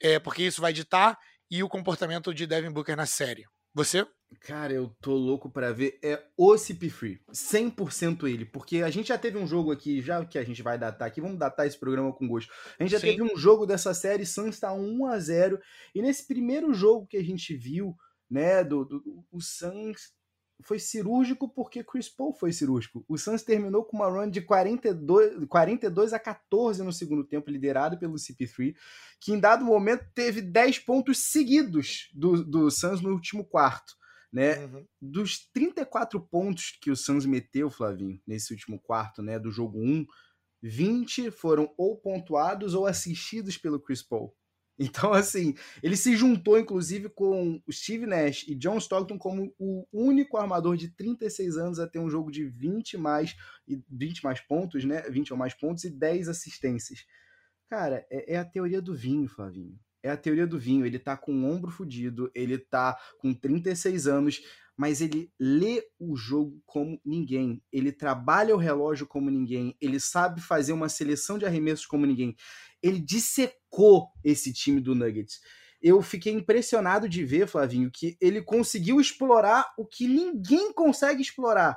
[0.00, 1.18] é, porque isso vai ditar,
[1.50, 3.44] e o comportamento de Devin Booker na série.
[3.72, 4.06] Você?
[4.40, 5.98] Cara, eu tô louco para ver.
[6.02, 7.20] É o CP Free.
[7.32, 8.44] 100% ele.
[8.44, 11.20] Porque a gente já teve um jogo aqui, já que a gente vai datar aqui,
[11.20, 12.52] vamos datar esse programa com gosto.
[12.78, 13.06] A gente já Sim.
[13.08, 15.60] teve um jogo dessa série, Suns tá 1 a 0
[15.94, 17.96] E nesse primeiro jogo que a gente viu,
[18.30, 20.14] né, do, do o Suns
[20.62, 23.04] foi cirúrgico porque Chris Paul foi cirúrgico.
[23.08, 27.98] O Suns terminou com uma run de 42, 42 a 14 no segundo tempo, liderado
[27.98, 28.74] pelo CP3,
[29.20, 33.94] que em dado momento teve 10 pontos seguidos do, do Suns no último quarto.
[34.36, 34.66] Né?
[34.66, 34.86] Uhum.
[35.00, 40.04] Dos 34 pontos que o Suns meteu, Flavinho, nesse último quarto, né, do jogo 1,
[40.62, 44.36] 20 foram ou pontuados ou assistidos pelo Chris Paul.
[44.78, 49.86] Então, assim, ele se juntou, inclusive, com o Steve Nash e John Stockton como o
[49.90, 53.34] único armador de 36 anos a ter um jogo de 20 mais,
[53.66, 55.00] 20 mais pontos, né?
[55.08, 57.06] 20 ou mais pontos e 10 assistências.
[57.70, 59.80] Cara, é, é a teoria do vinho, Flavinho.
[60.06, 60.86] É a teoria do vinho.
[60.86, 64.40] Ele tá com o ombro fudido, ele tá com 36 anos,
[64.76, 67.60] mas ele lê o jogo como ninguém.
[67.72, 69.76] Ele trabalha o relógio como ninguém.
[69.80, 72.36] Ele sabe fazer uma seleção de arremessos como ninguém.
[72.80, 75.40] Ele dissecou esse time do Nuggets.
[75.82, 81.76] Eu fiquei impressionado de ver, Flavinho, que ele conseguiu explorar o que ninguém consegue explorar.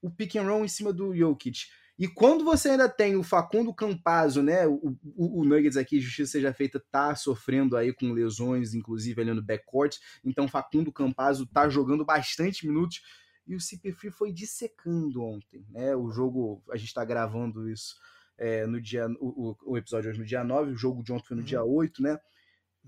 [0.00, 1.66] O pick and roll em cima do Jokic.
[2.00, 4.66] E quando você ainda tem o Facundo Campazzo, né?
[4.66, 9.34] O, o, o, Nuggets aqui, justiça seja feita, tá sofrendo aí com lesões, inclusive ali
[9.34, 9.98] no backcourt.
[10.24, 13.02] Então Facundo Campazzo tá jogando bastante minutos.
[13.46, 15.94] E o CP Free foi dissecando ontem, né?
[15.94, 17.94] O jogo, a gente tá gravando isso
[18.38, 19.06] é, no dia.
[19.20, 21.48] O, o, episódio hoje no dia 9, o jogo de ontem foi no uhum.
[21.48, 22.18] dia 8, né?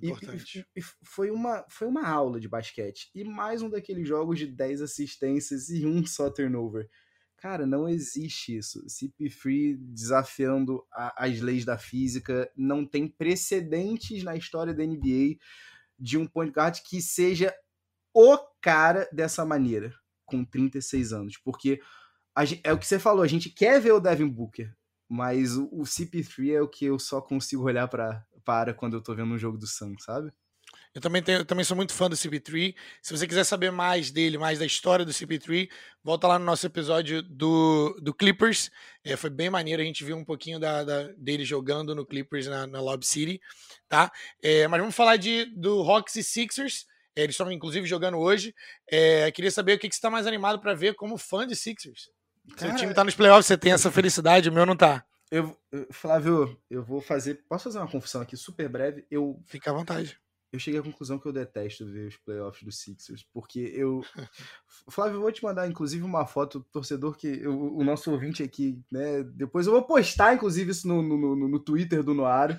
[0.01, 3.11] E, e, e, foi, uma, foi uma aula de basquete.
[3.15, 6.89] E mais um daqueles jogos de 10 assistências e um só turnover.
[7.43, 8.87] Cara, não existe isso.
[8.87, 12.49] CP3 desafiando a, as leis da física.
[12.57, 15.39] Não tem precedentes na história da NBA
[15.99, 17.53] de um point guard que seja
[18.15, 19.93] o cara dessa maneira,
[20.25, 21.37] com 36 anos.
[21.37, 21.81] Porque
[22.63, 24.73] é o que você falou, a gente quer ver o Devin Booker,
[25.09, 29.03] mas o, o CP3 é o que eu só consigo olhar pra, para quando eu
[29.03, 30.33] tô vendo um jogo do Suns, sabe?
[30.95, 32.75] Eu também, tenho, eu também sou muito fã do CP3.
[33.01, 35.71] Se você quiser saber mais dele, mais da história do CP3,
[36.05, 38.71] volta lá no nosso episódio do, do Clippers.
[39.03, 42.47] É, foi bem maneiro, a gente viu um pouquinho da, da dele jogando no Clippers
[42.47, 43.41] na, na Lob City,
[43.89, 44.13] tá?
[44.43, 46.87] É, mas vamos falar de, do Hawks e Sixers.
[47.17, 48.55] É, eles estão, inclusive, jogando hoje.
[48.91, 51.57] É, queria saber o que, que você está mais animado para ver como fã de
[51.57, 52.11] Sixers.
[52.55, 55.03] Cara, Seu time tá nos playoffs, você tem essa felicidade, o meu não tá.
[55.31, 55.57] Eu,
[55.91, 57.43] Flávio, eu vou fazer.
[57.49, 59.07] Posso fazer uma confissão aqui super breve?
[59.11, 59.43] Eu.
[59.47, 60.21] Fica à vontade
[60.53, 64.03] eu cheguei à conclusão que eu detesto ver os playoffs dos Sixers, porque eu.
[64.89, 67.27] Flávio, eu vou te mandar, inclusive, uma foto do torcedor que.
[67.27, 69.23] Eu, o nosso ouvinte aqui, né?
[69.23, 72.55] Depois eu vou postar, inclusive, isso no, no, no, no Twitter do Noaro.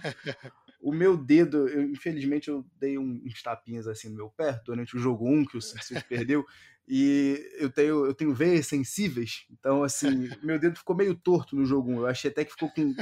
[0.82, 5.00] o meu dedo, eu, infelizmente, eu dei uns tapinhas assim no meu pé durante o
[5.00, 6.44] jogo 1 que o Sixers perdeu.
[6.88, 11.66] E eu tenho, eu tenho veias sensíveis, então assim, meu dedo ficou meio torto no
[11.66, 11.98] jogo 1.
[12.00, 12.94] Eu achei até que ficou com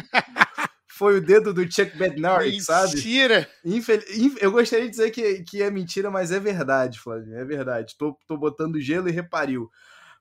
[1.02, 2.93] foi o dedo do Chuck Bednarik, sabe?
[2.93, 3.49] Mentira!
[3.66, 3.99] Infel...
[4.39, 7.34] Eu gostaria de dizer que, que é mentira, mas é verdade, Flávio.
[7.34, 7.95] É verdade.
[7.97, 9.68] Tô, tô botando gelo e repariu.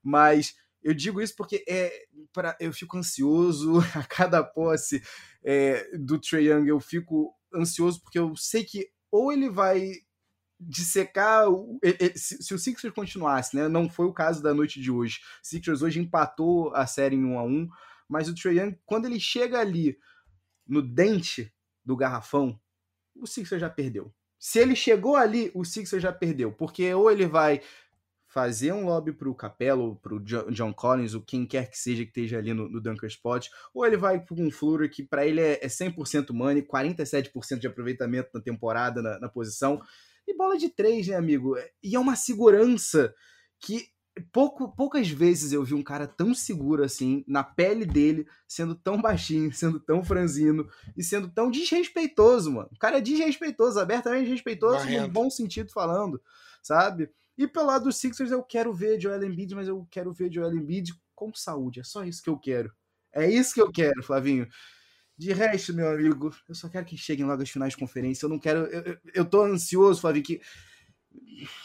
[0.02, 5.02] Mas eu digo isso porque é para eu fico ansioso a cada posse
[5.44, 6.66] é, do Trae Young.
[6.66, 9.86] Eu fico ansioso porque eu sei que ou ele vai
[10.58, 11.44] dissecar
[12.16, 13.68] se, o Sixers continuasse, né?
[13.68, 15.18] Não foi o caso da noite de hoje.
[15.44, 17.68] O Sixers hoje empatou a série em 1 a 1,
[18.08, 19.98] mas o Trae Young quando ele chega ali
[20.70, 21.52] no dente
[21.84, 22.58] do garrafão,
[23.14, 24.12] o Sixer já perdeu.
[24.38, 27.60] Se ele chegou ali, o Sixer já perdeu, porque ou ele vai
[28.26, 32.38] fazer um lobby pro Capello, pro John Collins, ou quem quer que seja que esteja
[32.38, 33.44] ali no, no Dunker Spot,
[33.74, 37.66] ou ele vai com um Flurry que para ele é, é 100% money, 47% de
[37.66, 39.82] aproveitamento na temporada na, na posição,
[40.26, 41.56] e bola de três, né, amigo?
[41.82, 43.12] E é uma segurança
[43.58, 43.88] que
[44.20, 49.00] pouco, poucas vezes eu vi um cara tão seguro assim, na pele dele, sendo tão
[49.00, 52.68] baixinho, sendo tão franzino e sendo tão desrespeitoso, mano.
[52.72, 55.06] O cara é desrespeitoso, abertamente desrespeitoso, Barrendo.
[55.06, 56.20] no bom sentido falando,
[56.62, 57.10] sabe?
[57.38, 60.54] E pelo lado dos Sixers eu quero ver Joel Embiid, mas eu quero ver Joel
[60.54, 61.80] Embiid com saúde.
[61.80, 62.72] É só isso que eu quero.
[63.12, 64.48] É isso que eu quero, Flavinho.
[65.16, 68.24] De resto, meu amigo, eu só quero que cheguem logo as finais de conferência.
[68.24, 68.60] Eu não quero.
[68.66, 70.40] Eu, eu, eu tô ansioso, Flavinho, que.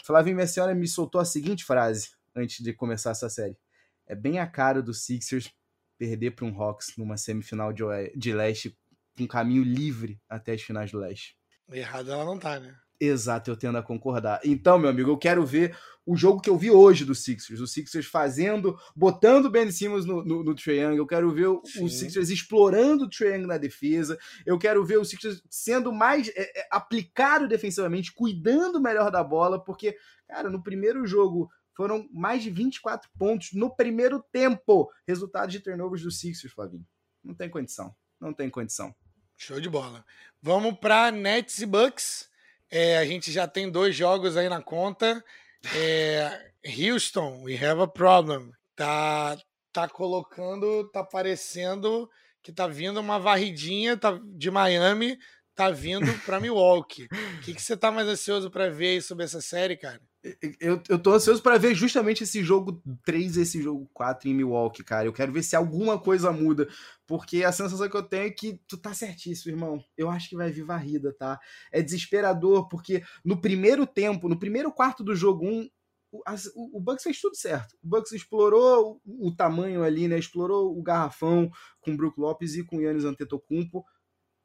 [0.03, 3.57] Flavinho, minha senhora me soltou a seguinte frase antes de começar essa série.
[4.05, 5.51] É bem a cara do Sixers
[5.97, 7.83] perder para um Hawks numa semifinal de,
[8.15, 8.77] de leste
[9.17, 11.37] com caminho livre até as finais do leste.
[11.71, 12.75] Errado ela não tá, né?
[12.99, 14.39] Exato, eu tendo a concordar.
[14.43, 15.75] Então, meu amigo, eu quero ver
[16.05, 17.59] o jogo que eu vi hoje do Sixers.
[17.59, 20.97] O Sixers fazendo, botando o Ben Simmons no, no, no triangle.
[20.97, 24.17] Eu quero ver o, o Sixers explorando o triangle na defesa.
[24.45, 29.61] Eu quero ver o Sixers sendo mais é, é, aplicado defensivamente, cuidando melhor da bola,
[29.61, 34.91] porque, cara, no primeiro jogo foram mais de 24 pontos no primeiro tempo.
[35.07, 36.85] Resultado de turnovers do Sixers, Flavinho.
[37.23, 37.95] Não tem condição.
[38.19, 38.95] Não tem condição.
[39.37, 40.05] Show de bola.
[40.41, 42.29] Vamos para Nets e Bucks.
[42.69, 45.23] É, a gente já tem dois jogos aí na conta.
[45.75, 48.51] É, Houston, we have a problem.
[48.75, 49.37] Tá,
[49.71, 52.09] tá colocando, tá parecendo
[52.41, 55.17] que tá vindo uma varridinha tá, de Miami,
[55.55, 57.05] tá vindo para Milwaukee.
[57.05, 57.07] O
[57.41, 59.99] que, que você tá mais ansioso para ver aí sobre essa série, cara?
[60.59, 64.33] Eu, eu tô ansioso para ver justamente esse jogo 3 e esse jogo 4 em
[64.33, 65.07] Milwaukee, cara.
[65.07, 66.67] Eu quero ver se alguma coisa muda.
[67.05, 69.83] Porque a sensação que eu tenho é que tu tá certíssimo, irmão.
[69.95, 71.39] Eu acho que vai vir varrida, tá?
[71.71, 75.69] É desesperador, porque no primeiro tempo, no primeiro quarto do jogo 1,
[76.11, 76.21] o,
[76.55, 77.75] o, o Bucks fez tudo certo.
[77.83, 80.17] O Bucks explorou o, o tamanho ali, né?
[80.17, 81.51] Explorou o garrafão
[81.81, 83.85] com o Brook Lopes e com o Yannis Antetokounmpo.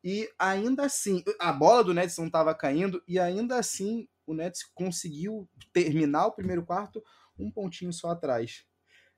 [0.03, 4.62] E ainda assim, a bola do Nets não estava caindo, e ainda assim o Nets
[4.74, 7.03] conseguiu terminar o primeiro quarto
[7.39, 8.64] um pontinho só atrás.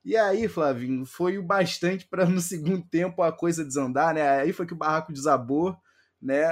[0.04, 4.40] E aí, Flavinho, foi o bastante para no segundo tempo a coisa desandar, né?
[4.40, 5.76] Aí foi que o barraco desabou,
[6.20, 6.44] né?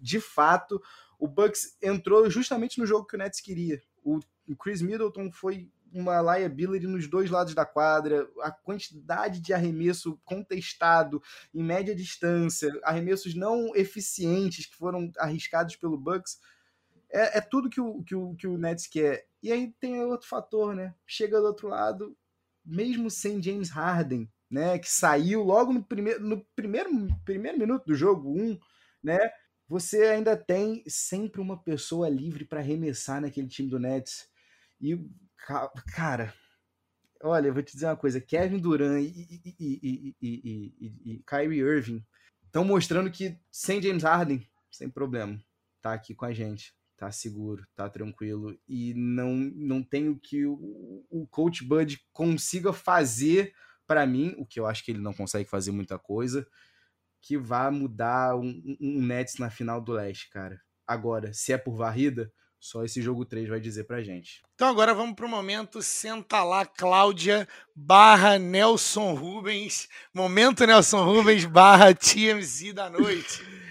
[0.00, 0.80] De fato,
[1.18, 3.80] o Bucks entrou justamente no jogo que o Nets queria.
[4.04, 4.20] O
[4.56, 11.22] Chris Middleton foi uma liability nos dois lados da quadra, a quantidade de arremesso contestado
[11.54, 16.38] em média distância, arremessos não eficientes que foram arriscados pelo Bucks
[17.10, 19.26] é, é tudo que o, que, o, que o Nets quer.
[19.42, 20.94] E aí tem outro fator, né?
[21.06, 22.16] Chega do outro lado,
[22.64, 24.78] mesmo sem James Harden, né?
[24.78, 26.90] Que saiu logo no primeiro, no primeiro,
[27.24, 28.58] primeiro minuto do jogo, um,
[29.02, 29.18] né?
[29.68, 34.28] Você ainda tem sempre uma pessoa livre para arremessar naquele time do Nets.
[34.80, 34.98] E,
[35.94, 36.34] cara,
[37.22, 42.04] olha, eu vou te dizer uma coisa: Kevin Durant e, e, e, e, Kyrie Irving
[42.46, 45.38] estão mostrando que sem James Harden, sem problema,
[45.82, 48.58] tá aqui com a gente tá seguro, tá tranquilo.
[48.68, 53.54] E não, não tenho que o, o Coach Bud consiga fazer
[53.86, 56.46] para mim, o que eu acho que ele não consegue fazer muita coisa,
[57.22, 60.60] que vá mudar um, um Nets na final do leste, cara.
[60.86, 62.30] Agora, se é por varrida,
[62.60, 64.42] só esse jogo 3 vai dizer pra gente.
[64.54, 69.88] Então agora vamos pro momento Senta lá Cláudia barra Nelson Rubens.
[70.12, 73.42] Momento Nelson Rubens barra TMZ da noite.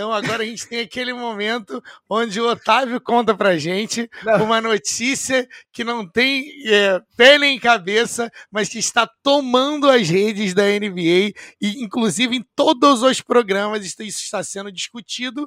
[0.00, 4.44] Então agora a gente tem aquele momento onde o Otávio conta pra gente não.
[4.44, 10.54] uma notícia que não tem é, pé nem cabeça, mas que está tomando as redes
[10.54, 15.46] da NBA e inclusive em todos os programas isso está sendo discutido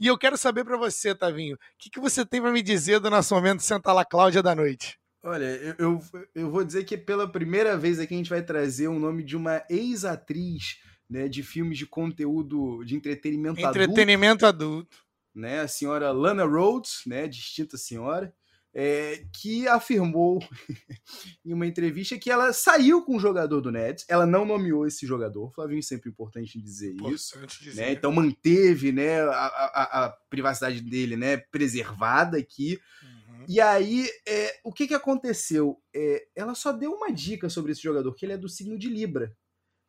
[0.00, 2.98] e eu quero saber para você, Tavinho, o que, que você tem para me dizer
[2.98, 4.98] do nosso momento Senta lá Cláudia da noite?
[5.22, 6.00] Olha, eu, eu,
[6.34, 9.36] eu, vou dizer que pela primeira vez aqui a gente vai trazer o nome de
[9.36, 10.78] uma ex-atriz
[11.12, 14.64] né, de filmes de conteúdo de entretenimento, entretenimento adulto.
[14.64, 14.96] adulto.
[15.34, 18.34] Né, a senhora Lana Rhodes, né, distinta senhora,
[18.74, 20.38] é, que afirmou
[21.44, 25.06] em uma entrevista que ela saiu com o jogador do Nets, ela não nomeou esse
[25.06, 27.82] jogador, Flavinho sempre importante dizer importante isso, dizer.
[27.82, 27.92] Né?
[27.92, 33.44] então manteve né, a, a, a, privacidade dele né, preservada aqui, uhum.
[33.46, 35.78] e aí é, o que, que aconteceu?
[35.94, 38.88] É, ela só deu uma dica sobre esse jogador, que ele é do signo de
[38.88, 39.36] Libra,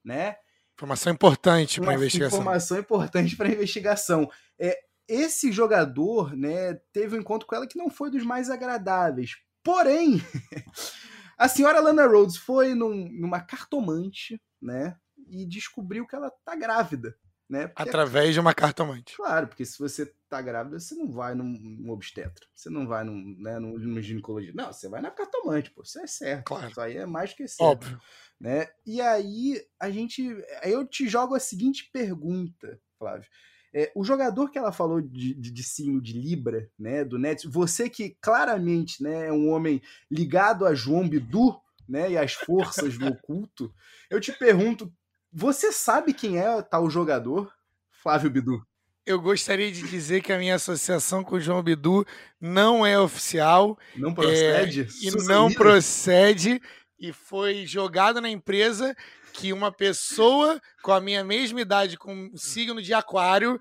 [0.04, 0.36] né?
[0.76, 2.40] Informação importante para a investigação.
[2.40, 4.30] Informação importante para a investigação.
[4.60, 9.38] É, esse jogador, né, teve um encontro com ela que não foi dos mais agradáveis.
[9.64, 10.22] Porém,
[11.38, 14.96] a senhora Lana Rhodes foi num, numa cartomante, né,
[15.28, 17.16] e descobriu que ela tá grávida,
[17.50, 17.68] né?
[17.68, 19.16] Porque, Através de uma cartomante.
[19.16, 23.04] Claro, porque se você tá grávida, você não vai num, num obstetra, você não vai
[23.04, 24.56] num, né, num, num ginecologista.
[24.56, 26.46] Não, você vai na cartomante, pô, isso é certo.
[26.46, 26.70] Claro.
[26.70, 27.64] Isso aí é mais que certo.
[27.64, 28.02] Óbvio.
[28.40, 28.68] Né?
[28.86, 30.36] E aí, a gente.
[30.62, 33.28] Aí eu te jogo a seguinte pergunta, Flávio.
[33.76, 37.44] É, o jogador que ela falou de, de, de signo de Libra, né, do Nets,
[37.46, 39.82] você que claramente né, é um homem
[40.12, 43.74] ligado a João Bidu, né, e as forças do oculto,
[44.12, 44.94] eu te pergunto,
[45.34, 47.52] você sabe quem é tal jogador,
[47.92, 48.66] Flávio Bidu?
[49.06, 52.06] Eu gostaria de dizer que a minha associação com o João Bidu
[52.40, 53.78] não é oficial.
[53.96, 54.82] Não procede?
[54.82, 56.62] É, e não procede.
[56.98, 58.96] E foi jogado na empresa
[59.34, 63.60] que uma pessoa com a minha mesma idade, com signo de aquário,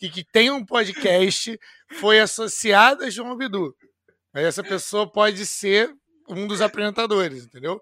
[0.00, 1.58] e que tem um podcast,
[1.98, 3.74] foi associada a João Bidu.
[4.32, 5.92] Mas essa pessoa pode ser
[6.30, 7.80] um dos apresentadores, entendeu?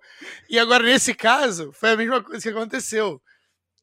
[0.48, 3.20] E agora, nesse caso, foi a mesma coisa que aconteceu.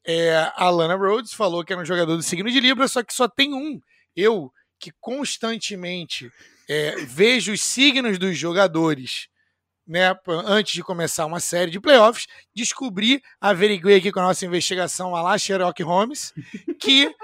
[0.06, 3.14] É, a Lana Rhodes falou que era um jogador do signo de Libra, só que
[3.14, 3.80] só tem um.
[4.14, 6.30] Eu, que constantemente
[6.68, 9.28] é, vejo os signos dos jogadores
[9.86, 15.14] né, antes de começar uma série de playoffs, descobri, averiguei aqui com a nossa investigação
[15.14, 16.34] a lá Sherlock Holmes,
[16.80, 17.14] que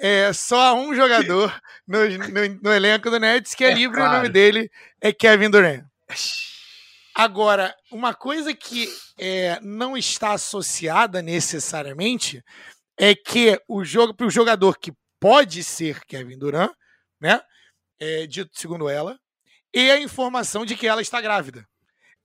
[0.00, 1.54] é, só há um jogador
[1.86, 4.10] no, no, no, elenco do Nets que é, é livre claro.
[4.10, 4.70] o nome dele
[5.00, 5.84] é Kevin Durant.
[7.18, 8.88] Agora, uma coisa que
[9.18, 12.42] é, não está associada necessariamente
[12.96, 16.70] é que o jogo para o jogador que pode ser Kevin Durant,
[17.20, 17.40] né,
[17.98, 19.18] é, dito segundo ela,
[19.74, 21.66] e a informação de que ela está grávida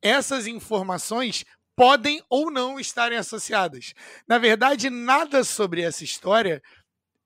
[0.03, 3.93] essas informações podem ou não estarem associadas.
[4.27, 6.61] Na verdade, nada sobre essa história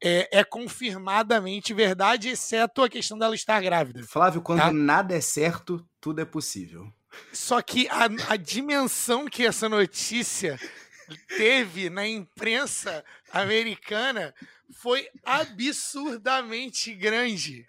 [0.01, 4.03] é, é, confirmadamente verdade, exceto a questão dela estar grávida.
[4.03, 4.71] Flávio, quando tá?
[4.71, 6.93] nada é certo, tudo é possível.
[7.31, 10.59] Só que a, a dimensão que essa notícia
[11.37, 14.33] teve na imprensa americana
[14.73, 17.65] foi absurdamente grande.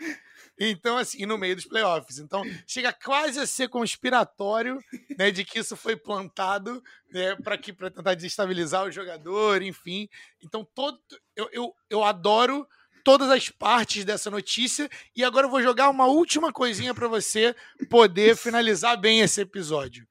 [0.59, 2.19] Então, assim, no meio dos playoffs.
[2.19, 4.83] Então, chega quase a ser conspiratório,
[5.17, 6.83] né, de que isso foi plantado,
[7.13, 10.09] né, para que para tentar desestabilizar o jogador, enfim.
[10.43, 10.99] Então, todo
[11.37, 12.67] eu, eu, eu adoro
[13.09, 14.87] todas as partes dessa notícia
[15.17, 17.57] e agora eu vou jogar uma última coisinha para você
[17.89, 20.07] poder finalizar bem esse episódio.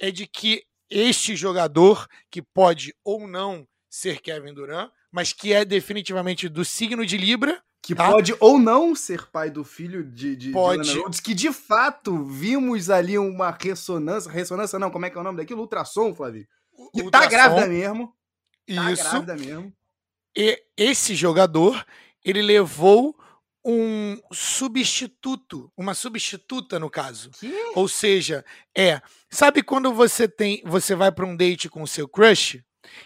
[0.00, 5.64] É de que este jogador que pode ou não ser Kevin Durant, mas que é
[5.64, 8.10] definitivamente do signo de Libra, que tá?
[8.10, 10.92] pode ou não ser pai do filho de, de, pode.
[11.08, 15.24] de que de fato vimos ali uma ressonância, ressonância não, como é que é o
[15.24, 15.60] nome daquilo?
[15.60, 16.48] Ultrassom, Flávio.
[16.92, 17.10] Que Ultrassom.
[17.10, 18.12] tá grávida mesmo.
[18.66, 19.04] Tá Isso.
[19.04, 19.72] grávida mesmo.
[20.36, 21.84] E esse jogador,
[22.24, 23.16] ele levou
[23.64, 27.30] um substituto, uma substituta no caso.
[27.30, 27.52] Que?
[27.74, 28.44] Ou seja,
[28.76, 29.00] é,
[29.30, 32.62] sabe quando você tem, você vai para um date com o seu crush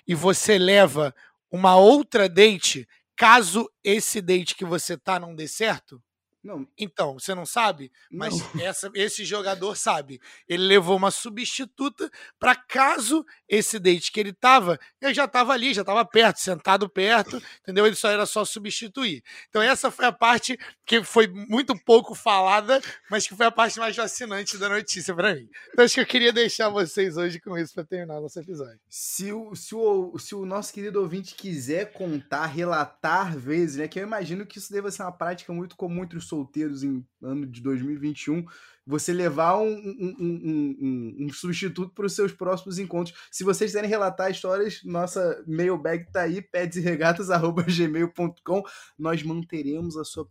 [0.07, 1.15] e você leva
[1.51, 2.87] uma outra date
[3.17, 6.03] caso esse date que você tá não dê certo?
[6.45, 6.69] Não.
[6.79, 7.91] Então, você não sabe?
[8.11, 10.21] Mas essa, esse jogador sabe.
[10.47, 15.73] Ele levou uma substituta para caso esse date que ele tava, ele já tava ali,
[15.73, 17.87] já tava perto, sentado perto, entendeu?
[17.87, 19.25] Ele só era só substituir.
[19.49, 22.79] Então, essa foi a parte que foi muito pouco falada,
[23.11, 25.49] mas que foi a parte mais fascinante da notícia para mim.
[25.73, 28.79] Então, acho que eu queria deixar vocês hoje com isso para terminar nosso episódio.
[28.87, 33.89] Se o, se, o, se o nosso querido ouvinte quiser contar, relatar vezes, né?
[33.89, 37.07] Que eu imagino que isso deva ser uma prática muito comum entre os solteiros em
[37.23, 38.45] ano de 2021,
[38.87, 43.17] você levar um, um, um, um substituto para os seus próximos encontros.
[43.31, 48.63] Se vocês quiserem relatar histórias, nossa mailbag tá aí, pedesregatas.gmail.com.
[48.99, 50.27] Nós manteremos a sua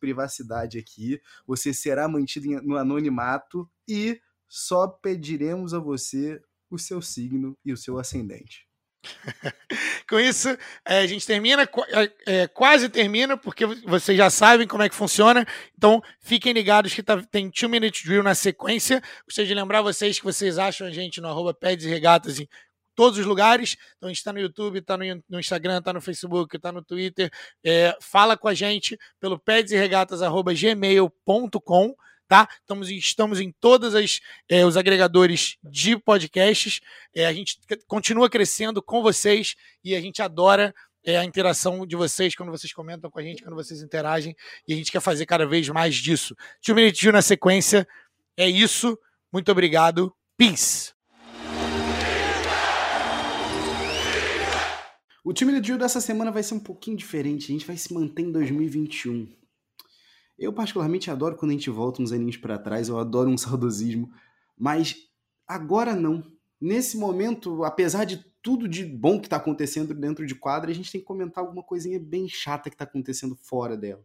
[0.00, 1.20] privacidade aqui.
[1.46, 7.76] Você será mantido no anonimato e só pediremos a você o seu signo e o
[7.76, 8.66] seu ascendente.
[10.08, 10.48] Com isso,
[10.84, 11.68] é, a gente termina,
[12.26, 15.46] é, quase termina, porque vocês já sabem como é que funciona.
[15.76, 19.02] Então, fiquem ligados que tá, tem 2 Minute Drill na sequência.
[19.24, 22.48] Gostaria de lembrar vocês que vocês acham a gente no arroba Peds e Regatas em
[22.94, 23.76] todos os lugares.
[23.96, 25.04] Então, a gente está no YouTube, está no,
[25.38, 27.30] Instagram, está no Facebook, está no Twitter.
[27.64, 31.94] É, fala com a gente pelo pedsregatas.gmail.com
[32.28, 32.48] tá?
[32.60, 33.94] Estamos, estamos em todos
[34.48, 36.80] é, os agregadores de podcasts.
[37.14, 41.96] É, a gente continua crescendo com vocês e a gente adora é, a interação de
[41.96, 44.34] vocês quando vocês comentam com a gente, quando vocês interagem,
[44.66, 46.34] e a gente quer fazer cada vez mais disso.
[46.60, 47.86] Tio Minutinho na sequência.
[48.36, 48.98] É isso.
[49.32, 50.14] Muito obrigado.
[50.36, 50.92] Peace.
[55.22, 57.44] O time de dessa semana vai ser um pouquinho diferente.
[57.44, 59.43] A gente vai se manter em 2021.
[60.38, 64.10] Eu, particularmente, adoro quando a gente volta uns aninhos para trás, eu adoro um saudosismo,
[64.56, 64.96] mas
[65.46, 66.24] agora não.
[66.60, 70.90] Nesse momento, apesar de tudo de bom que está acontecendo dentro de quadra, a gente
[70.90, 74.04] tem que comentar alguma coisinha bem chata que está acontecendo fora dela.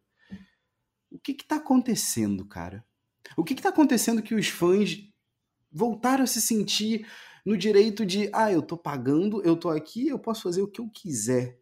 [1.11, 2.85] O que está acontecendo, cara?
[3.35, 5.03] O que está acontecendo que os fãs
[5.71, 7.07] voltaram a se sentir
[7.45, 10.81] no direito de, ah, eu tô pagando, eu tô aqui, eu posso fazer o que
[10.81, 11.59] eu quiser.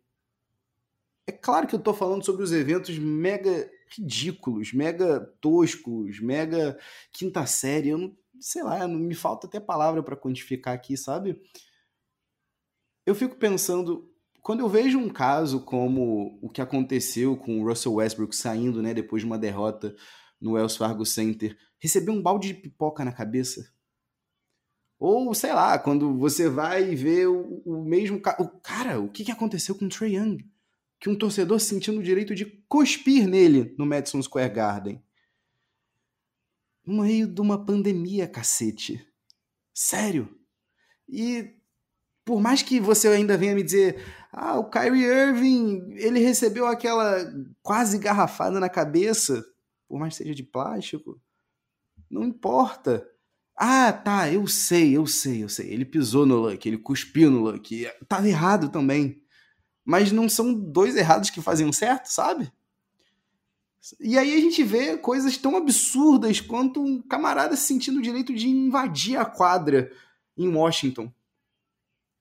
[1.26, 6.78] É claro que eu tô falando sobre os eventos mega ridículos, mega toscos, mega
[7.12, 7.90] quinta série.
[7.90, 11.40] Eu não, sei lá, não me falta até palavra para quantificar aqui, sabe?
[13.06, 14.12] Eu fico pensando,
[14.42, 18.94] quando eu vejo um caso como o que aconteceu com o Russell Westbrook saindo, né,
[18.94, 19.96] depois de uma derrota
[20.40, 23.72] no Wells Fargo Center, receber um balde de pipoca na cabeça.
[25.00, 28.18] Ou, sei lá, quando você vai ver o, o mesmo.
[28.18, 30.40] O, cara, o que, que aconteceu com o Trey Young?
[31.00, 35.04] Que um torcedor sentindo o direito de cuspir nele no Madison Square Garden.
[36.86, 39.06] No meio de uma pandemia, cacete.
[39.74, 40.30] Sério.
[41.08, 41.54] E
[42.26, 47.18] por mais que você ainda venha me dizer, ah, o Kyrie Irving, ele recebeu aquela
[47.62, 49.46] quase garrafada na cabeça,
[49.88, 51.22] por mais que seja de plástico,
[52.10, 53.08] não importa.
[53.56, 55.72] Ah, tá, eu sei, eu sei, eu sei.
[55.72, 57.88] Ele pisou no Luck, ele cuspiu no Luck.
[58.08, 59.22] Tava errado também
[59.88, 62.52] mas não são dois errados que fazem um certo, sabe?
[64.02, 68.36] E aí a gente vê coisas tão absurdas quanto um camarada se sentindo o direito
[68.36, 69.90] de invadir a quadra
[70.38, 71.10] em Washington.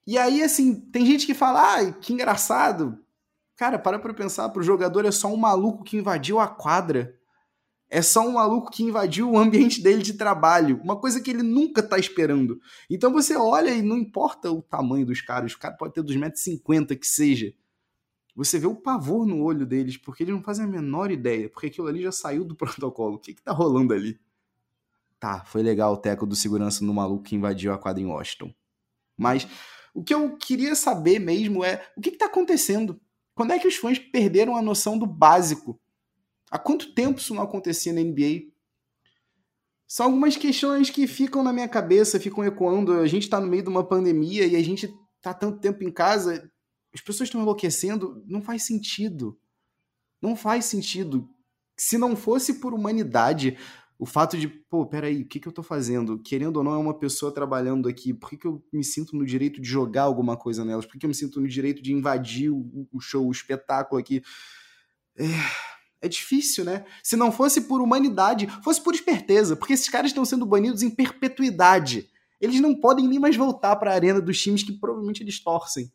[0.07, 2.97] E aí, assim, tem gente que fala, ah, que engraçado.
[3.57, 7.19] Cara, para pra pensar, pro jogador é só um maluco que invadiu a quadra.
[7.89, 10.80] É só um maluco que invadiu o ambiente dele de trabalho.
[10.82, 12.61] Uma coisa que ele nunca tá esperando.
[12.91, 16.99] Então você olha e não importa o tamanho dos caras, o cara pode ter 2,50m
[16.99, 17.55] que seja.
[18.34, 21.68] Você vê o pavor no olho deles, porque eles não fazem a menor ideia, porque
[21.68, 23.16] aquilo ali já saiu do protocolo.
[23.16, 24.20] O que que tá rolando ali?
[25.18, 28.53] Tá, foi legal o teco do segurança no maluco que invadiu a quadra em Washington.
[29.16, 29.49] Mas
[29.95, 33.01] o que eu queria saber mesmo é o que, que tá acontecendo?
[33.34, 35.80] Quando é que os fãs perderam a noção do básico?
[36.51, 38.53] Há quanto tempo isso não acontecia na NBA?
[39.86, 42.93] São algumas questões que ficam na minha cabeça, ficam ecoando.
[42.93, 45.90] A gente está no meio de uma pandemia e a gente está tanto tempo em
[45.90, 46.51] casa,
[46.93, 48.23] as pessoas estão enlouquecendo.
[48.27, 49.39] Não faz sentido.
[50.20, 51.28] Não faz sentido.
[51.78, 53.56] Se não fosse por humanidade,
[53.98, 56.18] o fato de, pô, peraí, o que, que eu tô fazendo?
[56.18, 58.14] Querendo ou não, é uma pessoa trabalhando aqui.
[58.14, 60.85] Por que, que eu me sinto no direito de jogar alguma coisa nelas?
[60.85, 64.01] Por que, que eu me sinto no direito de invadir o, o show, o espetáculo
[64.01, 64.23] aqui?
[65.16, 65.27] É
[66.07, 66.85] é difícil, né?
[67.03, 70.91] Se não fosse por humanidade, fosse por esperteza, porque esses caras estão sendo banidos em
[70.91, 72.09] perpetuidade.
[72.41, 75.91] Eles não podem nem mais voltar para a arena dos times que provavelmente eles torcem.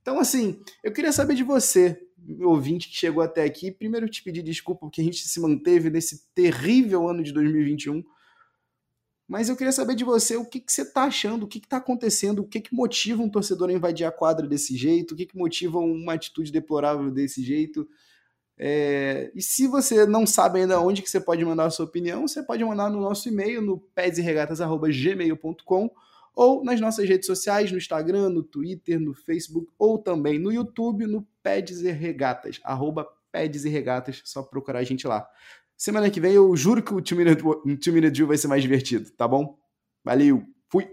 [0.00, 1.98] Então, assim, eu queria saber de você,
[2.40, 3.70] ouvinte que chegou até aqui.
[3.70, 8.02] Primeiro, te pedir desculpa porque a gente se manteve nesse terrível ano de 2021.
[9.26, 11.78] Mas eu queria saber de você o que, que você está achando, o que está
[11.78, 15.24] acontecendo, o que, que motiva um torcedor a invadir a quadra desse jeito, o que,
[15.24, 17.88] que motiva uma atitude deplorável desse jeito.
[18.56, 22.26] É, e se você não sabe ainda onde que você pode mandar a sua opinião,
[22.26, 25.90] você pode mandar no nosso e-mail, no pedsregatas.gmail.com
[26.34, 31.06] ou nas nossas redes sociais, no Instagram, no Twitter, no Facebook ou também no YouTube,
[31.06, 35.28] no Peds e Regatas, arroba Peds e Regatas, só procurar a gente lá.
[35.76, 38.62] Semana que vem eu juro que o Two Minute, Two Minute Drill vai ser mais
[38.62, 39.58] divertido, tá bom?
[40.04, 40.88] Valeu, fui!